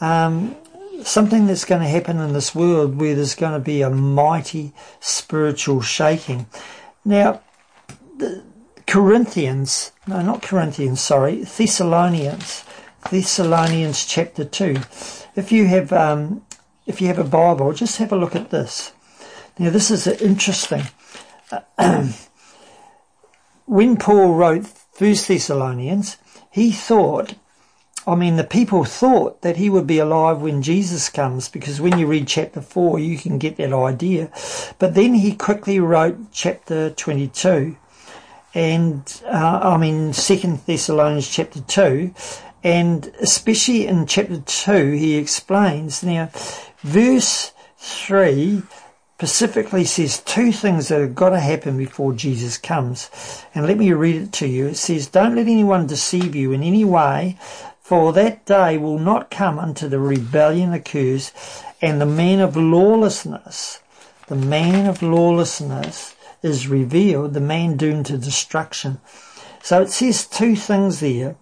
um, 0.00 0.56
something 1.04 1.46
that's 1.46 1.64
going 1.64 1.82
to 1.82 1.88
happen 1.88 2.18
in 2.18 2.32
this 2.32 2.54
world 2.54 2.98
where 2.98 3.14
there's 3.14 3.34
going 3.34 3.52
to 3.52 3.64
be 3.64 3.82
a 3.82 3.90
mighty 3.90 4.72
spiritual 5.00 5.80
shaking. 5.80 6.46
Now, 7.04 7.42
Corinthians, 8.92 9.90
no, 10.06 10.20
not 10.20 10.42
Corinthians, 10.42 11.00
sorry, 11.00 11.44
Thessalonians, 11.44 12.62
Thessalonians 13.10 14.04
chapter 14.04 14.44
two. 14.44 14.82
If 15.34 15.50
you 15.50 15.66
have, 15.68 15.94
um, 15.94 16.44
if 16.84 17.00
you 17.00 17.06
have 17.06 17.18
a 17.18 17.24
Bible, 17.24 17.72
just 17.72 17.96
have 17.96 18.12
a 18.12 18.16
look 18.16 18.36
at 18.36 18.50
this. 18.50 18.92
Now, 19.58 19.70
this 19.70 19.90
is 19.90 20.06
interesting. 20.06 20.82
when 23.64 23.96
Paul 23.96 24.34
wrote 24.34 24.66
First 24.66 25.26
Thessalonians, 25.26 26.18
he 26.50 26.70
thought 26.70 27.32
I 28.06 28.14
mean, 28.14 28.36
the 28.36 28.44
people 28.44 28.84
thought 28.84 29.40
that 29.42 29.56
he 29.56 29.70
would 29.70 29.86
be 29.86 30.00
alive 30.00 30.42
when 30.42 30.60
Jesus 30.60 31.08
comes, 31.08 31.48
because 31.48 31.80
when 31.80 31.98
you 31.98 32.08
read 32.08 32.26
chapter 32.26 32.60
4, 32.60 32.98
you 32.98 33.16
can 33.16 33.38
get 33.38 33.56
that 33.56 33.72
idea. 33.72 34.28
But 34.80 34.94
then 34.94 35.14
he 35.14 35.36
quickly 35.36 35.78
wrote 35.78 36.32
chapter 36.32 36.90
22, 36.90 37.76
and 38.54 39.22
uh, 39.26 39.60
I 39.62 39.76
mean, 39.76 40.12
Second 40.12 40.60
Thessalonians 40.66 41.28
chapter 41.28 41.60
2, 41.60 42.14
and 42.62 43.06
especially 43.20 43.86
in 43.86 44.06
chapter 44.06 44.40
2, 44.40 44.92
he 44.92 45.16
explains. 45.16 46.02
Now, 46.02 46.30
verse 46.82 47.52
3 47.78 48.62
specifically 49.16 49.84
says 49.84 50.20
two 50.20 50.50
things 50.50 50.88
that 50.88 51.00
have 51.00 51.14
got 51.14 51.30
to 51.30 51.38
happen 51.38 51.78
before 51.78 52.12
Jesus 52.12 52.58
comes. 52.58 53.08
And 53.54 53.66
let 53.66 53.78
me 53.78 53.92
read 53.92 54.16
it 54.16 54.32
to 54.32 54.48
you. 54.48 54.66
It 54.66 54.76
says, 54.76 55.06
Don't 55.06 55.36
let 55.36 55.46
anyone 55.46 55.86
deceive 55.86 56.34
you 56.34 56.52
in 56.52 56.62
any 56.62 56.84
way, 56.84 57.38
for 57.80 58.12
that 58.12 58.44
day 58.46 58.78
will 58.78 58.98
not 58.98 59.30
come 59.30 59.58
until 59.58 59.88
the 59.88 60.00
rebellion 60.00 60.72
occurs 60.72 61.32
and 61.80 62.00
the 62.00 62.06
man 62.06 62.40
of 62.40 62.56
lawlessness, 62.56 63.80
the 64.26 64.36
man 64.36 64.86
of 64.86 65.02
lawlessness 65.02 66.16
is 66.42 66.68
revealed, 66.68 67.34
the 67.34 67.40
man 67.40 67.76
doomed 67.76 68.06
to 68.06 68.18
destruction. 68.18 69.00
So 69.62 69.80
it 69.82 69.90
says 69.90 70.26
two 70.26 70.56
things 70.56 71.00
there. 71.00 71.36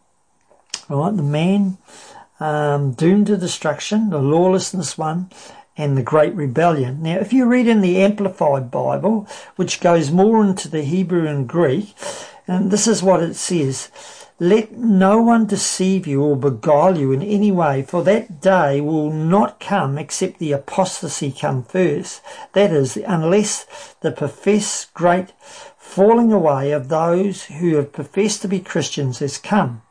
Right, 0.88 1.16
the 1.16 1.22
man 1.22 1.78
um, 2.40 2.92
doomed 2.92 3.28
to 3.28 3.36
destruction, 3.36 4.10
the 4.10 4.18
lawlessness 4.18 4.98
one, 4.98 5.30
and 5.76 5.96
the 5.96 6.02
Great 6.02 6.34
Rebellion. 6.34 7.02
Now, 7.02 7.16
if 7.16 7.32
you 7.32 7.46
read 7.46 7.66
in 7.66 7.80
the 7.80 8.02
Amplified 8.02 8.70
Bible, 8.70 9.26
which 9.56 9.80
goes 9.80 10.10
more 10.10 10.44
into 10.44 10.68
the 10.68 10.82
Hebrew 10.82 11.26
and 11.26 11.48
Greek, 11.48 11.94
and 12.46 12.70
this 12.70 12.86
is 12.86 13.02
what 13.02 13.22
it 13.22 13.34
says. 13.34 13.90
Let 14.42 14.72
no 14.72 15.20
one 15.20 15.44
deceive 15.44 16.06
you 16.06 16.22
or 16.22 16.34
beguile 16.34 16.96
you 16.96 17.12
in 17.12 17.22
any 17.22 17.52
way, 17.52 17.82
for 17.82 18.02
that 18.04 18.40
day 18.40 18.80
will 18.80 19.12
not 19.12 19.60
come 19.60 19.98
except 19.98 20.38
the 20.38 20.52
apostasy 20.52 21.30
come 21.30 21.62
first. 21.62 22.22
That 22.54 22.72
is, 22.72 22.96
unless 22.96 23.94
the 24.00 24.10
professed 24.10 24.94
great 24.94 25.32
falling 25.76 26.32
away 26.32 26.72
of 26.72 26.88
those 26.88 27.44
who 27.44 27.74
have 27.74 27.92
professed 27.92 28.40
to 28.40 28.48
be 28.48 28.60
Christians 28.60 29.18
has 29.18 29.36
come. 29.36 29.82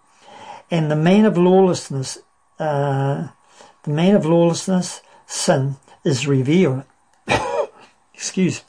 And 0.72 0.89
the 0.89 0.95
man 0.95 1.26
of 1.26 1.38
lawlessness, 1.38 2.18
uh, 2.58 3.28
the 3.84 3.91
man 3.91 4.16
of 4.16 4.26
lawlessness 4.26 5.02
sin 5.28 5.76
is 6.04 6.26
revealed. 6.26 6.86
Excuse. 8.16 8.64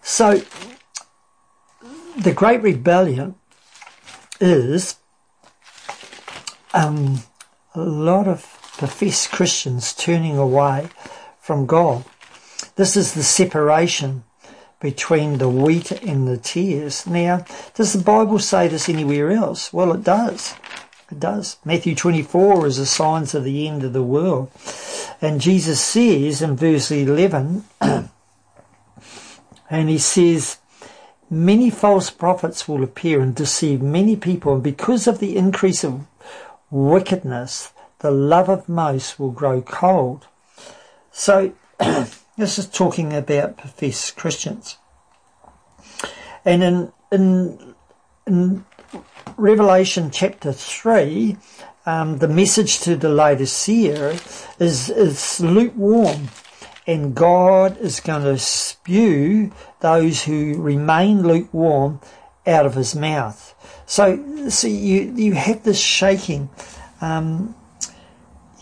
So, 0.00 0.40
the 2.16 2.32
Great 2.32 2.62
Rebellion 2.62 3.34
is 4.40 4.96
um, 6.74 7.20
a 7.74 7.80
lot 7.80 8.28
of 8.28 8.42
professed 8.78 9.30
Christians 9.30 9.94
turning 9.94 10.38
away 10.38 10.88
from 11.40 11.66
God. 11.66 12.04
This 12.76 12.96
is 12.96 13.14
the 13.14 13.22
separation 13.22 14.24
between 14.80 15.38
the 15.38 15.48
wheat 15.48 15.90
and 15.90 16.28
the 16.28 16.36
tares. 16.36 17.06
Now, 17.06 17.44
does 17.74 17.92
the 17.92 18.02
Bible 18.02 18.38
say 18.38 18.68
this 18.68 18.88
anywhere 18.88 19.30
else? 19.30 19.72
Well, 19.72 19.92
it 19.92 20.04
does. 20.04 20.54
It 21.10 21.18
does. 21.18 21.56
Matthew 21.64 21.94
24 21.94 22.66
is 22.66 22.76
the 22.76 22.86
signs 22.86 23.34
of 23.34 23.44
the 23.44 23.66
end 23.66 23.82
of 23.82 23.92
the 23.92 24.02
world. 24.02 24.50
And 25.20 25.40
Jesus 25.40 25.80
says 25.80 26.42
in 26.42 26.54
verse 26.54 26.90
11, 26.90 27.64
and 27.80 28.10
he 29.88 29.98
says, 29.98 30.58
Many 31.30 31.68
false 31.68 32.08
prophets 32.10 32.66
will 32.66 32.82
appear 32.82 33.20
and 33.20 33.34
deceive 33.34 33.82
many 33.82 34.16
people, 34.16 34.54
and 34.54 34.62
because 34.62 35.06
of 35.06 35.18
the 35.18 35.36
increase 35.36 35.84
of 35.84 36.06
wickedness, 36.70 37.72
the 37.98 38.10
love 38.10 38.48
of 38.48 38.68
most 38.68 39.18
will 39.18 39.30
grow 39.30 39.60
cold. 39.60 40.26
So, 41.12 41.52
this 41.78 42.58
is 42.58 42.66
talking 42.66 43.12
about 43.12 43.58
professed 43.58 44.16
Christians. 44.16 44.78
And 46.44 46.62
in, 46.62 46.92
in, 47.12 47.74
in 48.26 48.64
Revelation 49.36 50.10
chapter 50.10 50.52
3, 50.52 51.36
um, 51.84 52.18
the 52.18 52.28
message 52.28 52.80
to 52.80 52.96
the 52.96 53.08
Laodicea 53.08 54.18
is, 54.58 54.88
is 54.88 55.40
lukewarm. 55.40 56.28
And 56.86 57.14
God 57.14 57.76
is 57.78 58.00
going 58.00 58.24
to 58.24 58.38
spew 58.38 59.52
those 59.80 60.24
who 60.24 60.60
remain 60.60 61.22
lukewarm 61.22 62.00
out 62.46 62.66
of 62.66 62.74
his 62.74 62.94
mouth. 62.94 63.54
So, 63.86 64.48
see, 64.48 64.76
you, 64.76 65.12
you 65.14 65.34
have 65.34 65.62
this 65.62 65.80
shaking. 65.80 66.50
Um, 67.00 67.54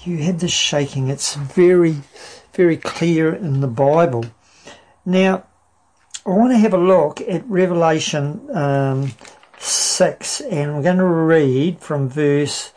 you 0.05 0.19
have 0.19 0.41
this 0.41 0.53
shaking. 0.53 1.09
It's 1.09 1.35
very, 1.35 1.97
very 2.53 2.77
clear 2.77 3.35
in 3.35 3.61
the 3.61 3.69
Bible. 3.69 4.27
Now, 5.05 5.45
I 6.25 6.31
want 6.31 6.53
to 6.53 6.59
have 6.59 6.75
a 6.75 6.79
look 6.79 7.21
at 7.21 7.47
Revelation 7.47 8.49
um, 8.57 9.13
6, 9.59 10.41
and 10.43 10.77
we're 10.77 10.83
going 10.83 10.99
to 10.99 11.05
read 11.05 11.81
from 11.81 12.09
verse 12.09 12.73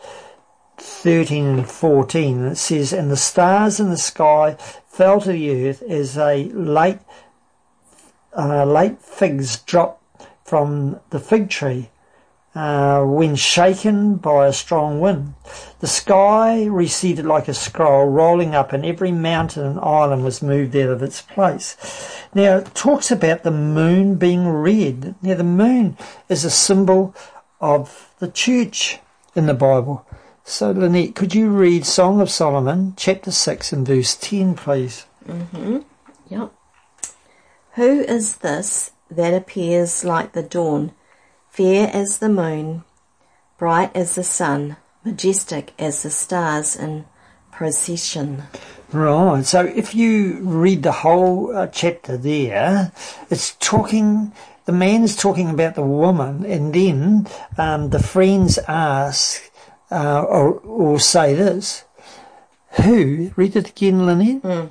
13 0.78 1.46
and 1.46 1.68
14. 1.68 2.44
It 2.46 2.56
says, 2.56 2.92
And 2.92 3.10
the 3.10 3.16
stars 3.16 3.80
in 3.80 3.90
the 3.90 3.96
sky 3.96 4.56
fell 4.88 5.20
to 5.20 5.32
the 5.32 5.68
earth 5.68 5.82
as 5.82 6.16
a 6.16 6.44
late, 6.44 6.98
uh, 8.36 8.64
late 8.64 9.00
figs 9.02 9.58
drop 9.60 10.02
from 10.44 11.00
the 11.10 11.20
fig 11.20 11.48
tree 11.48 11.90
uh, 12.54 13.02
when 13.04 13.36
shaken 13.36 14.16
by 14.16 14.46
a 14.46 14.52
strong 14.52 15.00
wind. 15.00 15.34
The 15.78 15.86
sky 15.86 16.64
receded 16.64 17.24
like 17.24 17.48
a 17.48 17.54
scroll, 17.54 18.06
rolling 18.06 18.54
up, 18.54 18.72
and 18.72 18.84
every 18.84 19.12
mountain 19.12 19.64
and 19.64 19.80
island 19.80 20.24
was 20.24 20.42
moved 20.42 20.74
out 20.76 20.90
of 20.90 21.02
its 21.02 21.22
place. 21.22 21.76
Now, 22.34 22.58
it 22.58 22.74
talks 22.74 23.10
about 23.10 23.42
the 23.42 23.50
moon 23.50 24.16
being 24.16 24.48
red. 24.48 25.14
Now, 25.22 25.34
the 25.34 25.44
moon 25.44 25.96
is 26.28 26.44
a 26.44 26.50
symbol 26.50 27.14
of 27.60 28.12
the 28.18 28.28
church 28.28 28.98
in 29.34 29.46
the 29.46 29.54
Bible. 29.54 30.06
So, 30.42 30.72
Lynette, 30.72 31.14
could 31.14 31.34
you 31.34 31.50
read 31.50 31.86
Song 31.86 32.20
of 32.20 32.30
Solomon, 32.30 32.94
chapter 32.96 33.30
6, 33.30 33.72
and 33.72 33.86
verse 33.86 34.16
10, 34.16 34.56
please? 34.56 35.06
Mm-hmm. 35.26 35.78
Yep. 36.28 36.52
Who 37.80 38.00
is 38.00 38.36
this 38.36 38.90
that 39.10 39.32
appears 39.32 40.04
like 40.04 40.34
the 40.34 40.42
dawn, 40.42 40.92
fair 41.48 41.88
as 41.90 42.18
the 42.18 42.28
moon, 42.28 42.84
bright 43.56 43.90
as 43.96 44.16
the 44.16 44.22
sun, 44.22 44.76
majestic 45.02 45.72
as 45.78 46.02
the 46.02 46.10
stars 46.10 46.76
in 46.76 47.06
procession? 47.50 48.42
Right. 48.92 49.46
So 49.46 49.64
if 49.64 49.94
you 49.94 50.40
read 50.42 50.82
the 50.82 50.92
whole 50.92 51.56
uh, 51.56 51.68
chapter 51.68 52.18
there, 52.18 52.92
it's 53.30 53.54
talking, 53.60 54.34
the 54.66 54.72
man 54.72 55.02
is 55.02 55.16
talking 55.16 55.48
about 55.48 55.74
the 55.74 55.80
woman, 55.80 56.44
and 56.44 56.74
then 56.74 57.28
um, 57.56 57.88
the 57.88 58.02
friends 58.02 58.58
ask 58.68 59.40
uh, 59.90 60.20
or, 60.20 60.58
or 60.58 61.00
say 61.00 61.32
this. 61.32 61.84
Who, 62.82 63.32
read 63.36 63.56
it 63.56 63.70
again, 63.70 64.04
Lynette. 64.04 64.70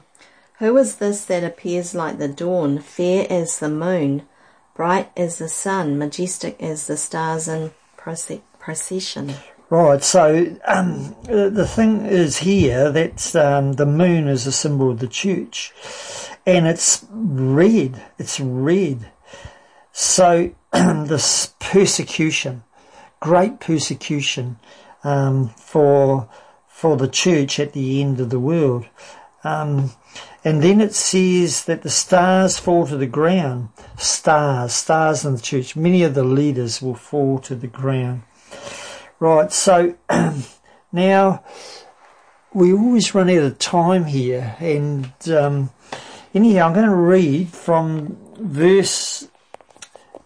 Who 0.60 0.76
is 0.76 0.96
this 0.96 1.24
that 1.26 1.46
appears 1.46 1.96
like 1.96 2.18
the 2.18 2.28
dawn, 2.28 2.80
fair 2.80 3.26
as 3.30 3.60
the 3.60 3.70
moon, 3.70 4.24
bright 4.76 5.10
as 5.16 5.38
the 5.38 5.48
sun, 5.48 5.98
majestic 5.98 6.62
as 6.62 6.86
the 6.86 6.98
stars 6.98 7.48
in 7.48 7.72
procession? 7.96 9.36
Right, 9.70 10.04
so 10.04 10.58
um, 10.66 11.16
the 11.24 11.66
thing 11.66 12.06
is 12.06 12.40
here 12.40 12.92
that 12.92 13.36
um, 13.38 13.74
the 13.74 13.86
moon 13.86 14.28
is 14.28 14.46
a 14.48 14.52
symbol 14.52 14.92
of 14.92 15.00
the 15.00 15.08
church, 15.08 15.72
and 16.46 16.68
it's 16.68 17.06
red. 17.10 18.04
It's 18.18 18.42
red. 18.42 19.12
So 19.94 20.54
this 20.74 21.54
persecution, 21.60 22.64
great 23.22 23.62
persecution 23.62 24.60
um, 25.06 25.50
for 25.50 26.28
for 26.68 26.98
the 26.98 27.08
church 27.08 27.60
at 27.60 27.74
the 27.74 28.02
end 28.02 28.20
of 28.20 28.30
the 28.30 28.40
world, 28.40 28.88
um, 29.44 29.92
and 30.44 30.62
then 30.62 30.80
it 30.80 30.94
says 30.94 31.66
that 31.66 31.82
the 31.82 31.90
stars 31.90 32.58
fall 32.58 32.88
to 32.88 32.98
the 32.98 33.08
ground. 33.08 33.70
Stars, 33.98 34.74
stars 34.74 35.26
in 35.26 35.36
the 35.36 35.42
church. 35.42 35.76
Many 35.76 36.04
of 36.04 36.14
the 36.14 36.24
leaders 36.24 36.82
will 36.82 36.96
fall 36.96 37.40
to 37.40 37.56
the 37.56 37.68
ground. 37.68 38.24
Right, 39.20 39.52
so 39.52 39.96
now 40.92 41.44
we 42.54 42.74
always 42.74 43.14
run 43.14 43.30
out 43.30 43.44
of 43.44 43.60
time 43.60 44.06
here, 44.06 44.56
and 44.60 45.12
um, 45.30 45.72
anyhow, 46.34 46.68
I'm 46.68 46.74
going 46.74 46.90
to 46.90 46.96
read 46.96 47.50
from 47.50 48.18
verse 48.38 49.28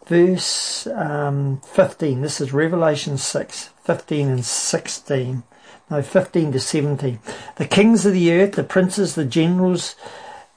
verse 0.06 0.86
um, 0.88 1.62
15. 1.66 2.22
This 2.22 2.40
is 2.40 2.54
Revelation 2.54 3.18
6, 3.18 3.70
15 3.84 4.30
and 4.30 4.46
16. 4.46 5.44
No, 5.94 6.02
15 6.02 6.54
to 6.54 6.60
17. 6.60 7.20
The 7.58 7.68
kings 7.68 8.04
of 8.04 8.14
the 8.14 8.34
earth, 8.34 8.54
the 8.54 8.64
princes, 8.64 9.14
the 9.14 9.26
generals, 9.26 9.94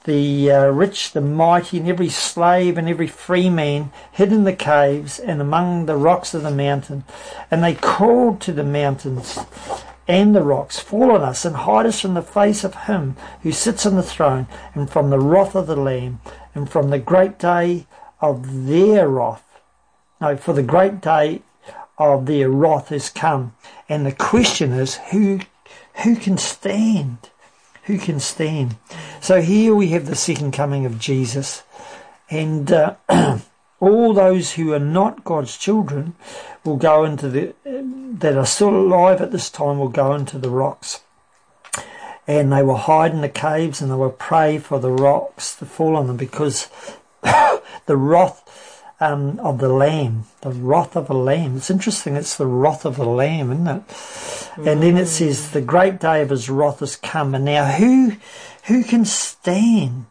the 0.05 0.51
uh, 0.51 0.65
rich, 0.69 1.11
the 1.11 1.21
mighty, 1.21 1.77
and 1.77 1.87
every 1.87 2.09
slave 2.09 2.75
and 2.75 2.89
every 2.89 3.05
free 3.05 3.47
man 3.47 3.91
hid 4.11 4.33
in 4.33 4.45
the 4.45 4.53
caves 4.53 5.19
and 5.19 5.39
among 5.39 5.85
the 5.85 5.95
rocks 5.95 6.33
of 6.33 6.41
the 6.41 6.49
mountain. 6.49 7.03
And 7.51 7.63
they 7.63 7.75
called 7.75 8.41
to 8.41 8.51
the 8.51 8.63
mountains 8.63 9.37
and 10.07 10.35
the 10.35 10.41
rocks, 10.41 10.79
Fall 10.79 11.11
on 11.11 11.21
us 11.21 11.45
and 11.45 11.55
hide 11.55 11.85
us 11.85 12.01
from 12.01 12.15
the 12.15 12.23
face 12.23 12.63
of 12.63 12.73
him 12.85 13.15
who 13.43 13.51
sits 13.51 13.85
on 13.85 13.93
the 13.93 14.01
throne 14.01 14.47
and 14.73 14.89
from 14.89 15.11
the 15.11 15.19
wrath 15.19 15.53
of 15.53 15.67
the 15.67 15.75
Lamb 15.75 16.19
and 16.55 16.67
from 16.67 16.89
the 16.89 16.97
great 16.97 17.37
day 17.37 17.85
of 18.21 18.65
their 18.65 19.07
wrath. 19.07 19.43
No, 20.19 20.35
for 20.35 20.53
the 20.53 20.63
great 20.63 20.99
day 20.99 21.43
of 21.97 22.25
their 22.25 22.49
wrath 22.49 22.89
has 22.89 23.09
come. 23.09 23.53
And 23.89 24.05
the 24.05 24.11
question 24.11 24.71
is, 24.71 24.95
who, 25.11 25.39
who 26.03 26.15
can 26.15 26.37
stand? 26.37 27.29
Who 27.83 27.97
can 27.97 28.19
stand? 28.19 28.75
So 29.21 29.41
here 29.41 29.73
we 29.73 29.89
have 29.89 30.05
the 30.05 30.15
second 30.15 30.51
coming 30.51 30.85
of 30.85 30.99
Jesus. 30.99 31.63
And 32.29 32.71
uh, 32.71 32.95
all 33.79 34.13
those 34.13 34.53
who 34.53 34.73
are 34.73 34.79
not 34.79 35.23
God's 35.23 35.57
children 35.57 36.15
will 36.63 36.77
go 36.77 37.03
into 37.03 37.29
the, 37.29 37.53
that 37.63 38.37
are 38.37 38.45
still 38.45 38.75
alive 38.75 39.21
at 39.21 39.31
this 39.31 39.49
time 39.49 39.79
will 39.79 39.89
go 39.89 40.13
into 40.13 40.37
the 40.37 40.49
rocks. 40.49 41.01
And 42.27 42.51
they 42.51 42.61
will 42.61 42.75
hide 42.75 43.11
in 43.11 43.21
the 43.21 43.29
caves 43.29 43.81
and 43.81 43.89
they 43.89 43.95
will 43.95 44.11
pray 44.11 44.57
for 44.57 44.79
the 44.79 44.91
rocks 44.91 45.55
to 45.55 45.65
fall 45.65 45.95
on 45.95 46.07
them 46.07 46.17
because 46.17 46.67
the 47.85 47.95
wrath 47.95 48.43
um, 48.99 49.39
of 49.39 49.59
the 49.59 49.69
lamb, 49.69 50.25
the 50.41 50.49
wrath 50.49 50.95
of 50.95 51.07
the 51.07 51.13
lamb. 51.13 51.57
It's 51.57 51.69
interesting. 51.69 52.15
It's 52.15 52.35
the 52.35 52.47
wrath 52.47 52.85
of 52.85 52.97
the 52.97 53.05
lamb, 53.05 53.51
isn't 53.51 53.67
it? 53.67 53.83
And 54.57 54.81
then 54.81 54.97
it 54.97 55.07
says, 55.07 55.51
"The 55.51 55.61
great 55.61 55.99
day 55.99 56.21
of 56.21 56.29
his 56.29 56.49
wrath 56.49 56.79
has 56.79 56.95
come." 56.95 57.35
And 57.35 57.45
now, 57.45 57.65
who, 57.65 58.13
who 58.65 58.83
can 58.83 59.05
stand? 59.05 60.05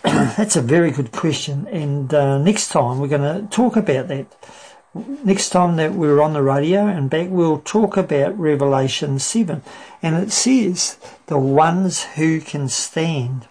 That's 0.02 0.56
a 0.56 0.62
very 0.62 0.90
good 0.90 1.10
question. 1.10 1.66
And 1.68 2.12
uh, 2.14 2.38
next 2.38 2.68
time 2.68 3.00
we're 3.00 3.08
going 3.08 3.22
to 3.22 3.48
talk 3.50 3.76
about 3.76 4.08
that. 4.08 4.26
Next 4.94 5.50
time 5.50 5.76
that 5.76 5.92
we're 5.92 6.20
on 6.20 6.32
the 6.32 6.42
radio 6.42 6.86
and 6.86 7.10
back, 7.10 7.28
we'll 7.30 7.60
talk 7.60 7.96
about 7.96 8.38
Revelation 8.38 9.18
7. 9.18 9.62
And 10.02 10.16
it 10.16 10.32
says, 10.32 10.98
the 11.26 11.38
ones 11.38 12.04
who 12.14 12.40
can 12.40 12.68
stand. 12.68 13.48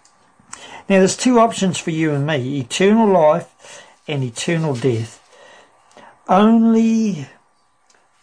Now, 0.90 1.00
there's 1.00 1.18
two 1.18 1.40
options 1.40 1.78
for 1.78 1.92
you 1.92 2.14
and 2.14 2.26
me 2.26 2.60
eternal 2.60 3.08
life 3.08 3.84
and 4.08 4.24
eternal 4.24 4.76
death. 4.76 5.22
Only, 6.30 7.28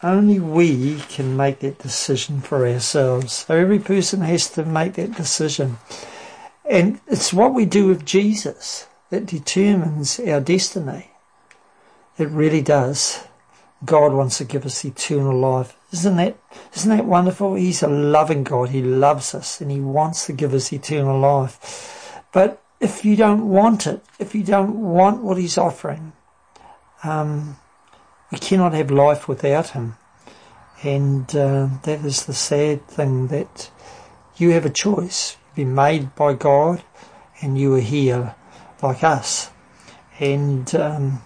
only 0.03 0.40
we 0.40 1.01
can 1.09 1.36
make 1.36 1.61
that 1.61 1.78
decision 1.78 2.40
for 2.40 2.66
ourselves. 2.66 3.32
So 3.32 3.57
every 3.57 3.78
person 3.78 4.20
has 4.22 4.49
to 4.51 4.64
make 4.64 4.95
that 4.95 5.14
decision. 5.14 5.78
And 6.64 7.01
it's 7.07 7.32
what 7.32 7.55
we 7.55 7.66
do 7.66 7.86
with 7.86 8.07
Jesus 8.07 8.86
that 9.11 9.26
determines 9.26 10.18
our 10.20 10.40
destiny. 10.40 11.11
It 12.18 12.28
really 12.28 12.62
does. 12.62 13.24
God 13.84 14.12
wants 14.12 14.38
to 14.38 14.45
give 14.45 14.64
us 14.64 14.84
eternal 14.84 15.38
life. 15.38 15.76
Isn't 15.92 16.16
that, 16.16 16.38
isn't 16.74 16.97
that 16.97 17.05
wonderful? 17.05 17.55
He's 17.55 17.82
a 17.82 17.88
loving 17.88 18.45
God. 18.45 18.70
He 18.70 18.82
loves 18.82 19.34
us 19.34 19.61
and 19.61 19.70
He 19.70 19.80
wants 19.80 20.26
to 20.26 20.32
give 20.32 20.55
us 20.55 20.72
eternal 20.72 21.18
life. 21.18 21.93
But 22.35 22.61
if 22.80 23.05
you 23.05 23.16
don't 23.16 23.49
want 23.49 23.87
it, 23.87 24.05
if 24.18 24.35
you 24.35 24.43
don't 24.43 24.78
want 24.80 25.22
what 25.22 25.39
he's 25.39 25.57
offering, 25.57 26.12
um, 27.05 27.57
we 28.30 28.39
cannot 28.39 28.74
have 28.74 28.91
life 28.91 29.28
without 29.28 29.70
him. 29.70 29.97
And 30.82 31.35
uh, 31.35 31.68
that 31.85 32.05
is 32.05 32.26
the 32.26 32.35
sad 32.35 32.87
thing 32.89 33.28
that 33.28 33.70
you 34.37 34.51
have 34.51 34.66
a 34.66 34.70
choice. 34.70 35.37
You've 35.47 35.57
been 35.68 35.74
made 35.74 36.14
by 36.16 36.35
God 36.35 36.82
and 37.41 37.57
you 37.57 37.74
are 37.74 37.80
here 37.80 38.35
like 38.82 39.05
us. 39.05 39.51
And 40.18 40.74
um, 40.74 41.22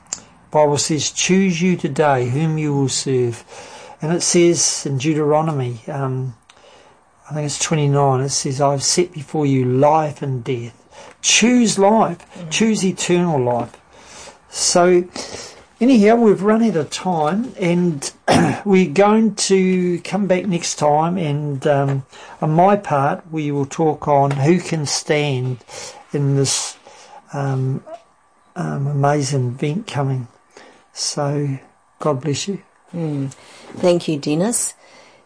Bible 0.50 0.78
says, 0.78 1.10
choose 1.10 1.60
you 1.62 1.76
today 1.76 2.28
whom 2.28 2.58
you 2.58 2.74
will 2.74 2.88
serve. 2.88 3.44
And 4.02 4.12
it 4.12 4.20
says 4.20 4.84
in 4.86 4.98
Deuteronomy, 4.98 5.80
um, 5.88 6.34
I 7.30 7.34
think 7.34 7.46
it's 7.46 7.58
29, 7.58 8.20
it 8.20 8.28
says, 8.28 8.60
I've 8.60 8.82
set 8.82 9.12
before 9.12 9.44
you 9.44 9.64
life 9.64 10.22
and 10.22 10.44
death, 10.44 10.77
Choose 11.22 11.78
life. 11.78 12.18
Mm. 12.34 12.50
Choose 12.50 12.84
eternal 12.84 13.40
life. 13.42 14.36
So, 14.50 15.04
anyhow, 15.80 16.16
we've 16.16 16.42
run 16.42 16.62
out 16.62 16.76
of 16.76 16.90
time 16.90 17.52
and 17.58 18.12
we're 18.64 18.90
going 18.90 19.34
to 19.34 20.00
come 20.00 20.26
back 20.26 20.46
next 20.46 20.76
time. 20.76 21.18
And 21.18 21.66
um, 21.66 22.06
on 22.40 22.50
my 22.52 22.76
part, 22.76 23.30
we 23.30 23.50
will 23.50 23.66
talk 23.66 24.08
on 24.08 24.30
who 24.30 24.60
can 24.60 24.86
stand 24.86 25.64
in 26.12 26.36
this 26.36 26.76
um, 27.32 27.84
um, 28.56 28.86
amazing 28.86 29.48
event 29.48 29.86
coming. 29.86 30.28
So, 30.92 31.58
God 31.98 32.20
bless 32.20 32.48
you. 32.48 32.62
Mm. 32.94 33.30
Thank 33.76 34.08
you, 34.08 34.18
Dennis. 34.18 34.74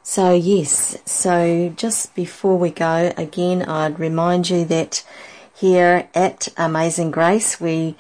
So, 0.03 0.33
yes, 0.35 0.99
so 1.07 1.73
just 1.77 2.15
before 2.17 2.59
we 2.59 2.71
go, 2.71 3.13
again, 3.17 3.63
I'd 3.63 4.01
remind 4.01 4.51
you 4.51 4.65
that 4.65 5.05
here 5.63 6.09
at 6.13 6.49
Amazing 6.57 7.13
Grace. 7.13 7.61
We 7.61 7.95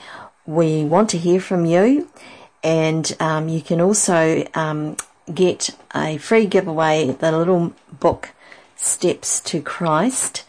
we 0.44 0.84
want 0.84 1.10
to 1.10 1.16
hear 1.16 1.40
from 1.40 1.64
you, 1.64 2.10
and 2.64 3.16
um, 3.20 3.48
you 3.48 3.62
can 3.62 3.80
also 3.80 4.44
um, 4.54 4.96
get 5.32 5.70
a 5.94 6.18
free 6.18 6.46
giveaway, 6.46 7.12
the 7.12 7.30
little 7.30 7.72
book 8.00 8.30
Steps 8.74 9.38
to 9.42 9.62
Christ, 9.62 10.44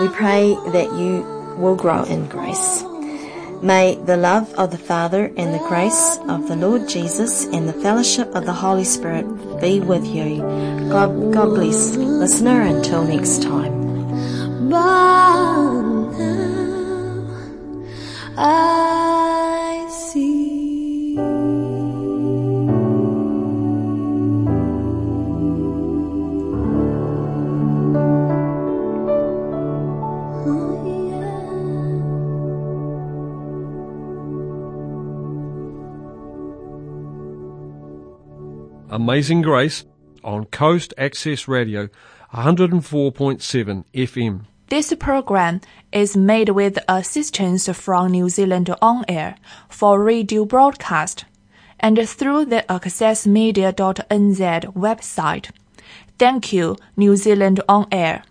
we 0.00 0.08
pray 0.08 0.54
that 0.72 0.88
you 0.98 1.22
will 1.58 1.76
grow 1.76 2.04
in 2.04 2.26
grace. 2.26 2.82
May 3.62 3.96
the 3.96 4.16
love 4.16 4.50
of 4.54 4.70
the 4.70 4.78
Father 4.78 5.26
and 5.36 5.52
the 5.52 5.62
grace 5.68 6.18
of 6.26 6.48
the 6.48 6.56
Lord 6.56 6.88
Jesus 6.88 7.44
and 7.44 7.68
the 7.68 7.74
fellowship 7.74 8.34
of 8.34 8.46
the 8.46 8.54
Holy 8.54 8.84
Spirit 8.84 9.26
be 9.60 9.80
with 9.80 10.06
you. 10.06 10.38
God, 10.88 11.34
God 11.34 11.54
bless, 11.54 11.96
listener. 11.96 12.62
Until 12.62 13.04
next 13.04 13.42
time. 13.42 14.70
But 14.70 15.34
Amazing 38.94 39.42
Grace 39.42 39.84
on 40.22 40.44
Coast 40.44 40.94
Access 40.96 41.48
Radio 41.48 41.88
104.7 42.32 43.84
FM. 43.92 44.42
This 44.68 44.94
program 45.00 45.60
is 45.90 46.16
made 46.16 46.50
with 46.50 46.78
assistance 46.86 47.68
from 47.70 48.12
New 48.12 48.28
Zealand 48.28 48.72
On 48.80 49.04
Air 49.08 49.34
for 49.68 50.00
radio 50.00 50.44
broadcast 50.44 51.24
and 51.80 52.08
through 52.08 52.44
the 52.44 52.64
accessmedia.nz 52.68 54.74
website. 54.74 55.50
Thank 56.16 56.52
you, 56.52 56.76
New 56.96 57.16
Zealand 57.16 57.60
On 57.68 57.88
Air. 57.90 58.22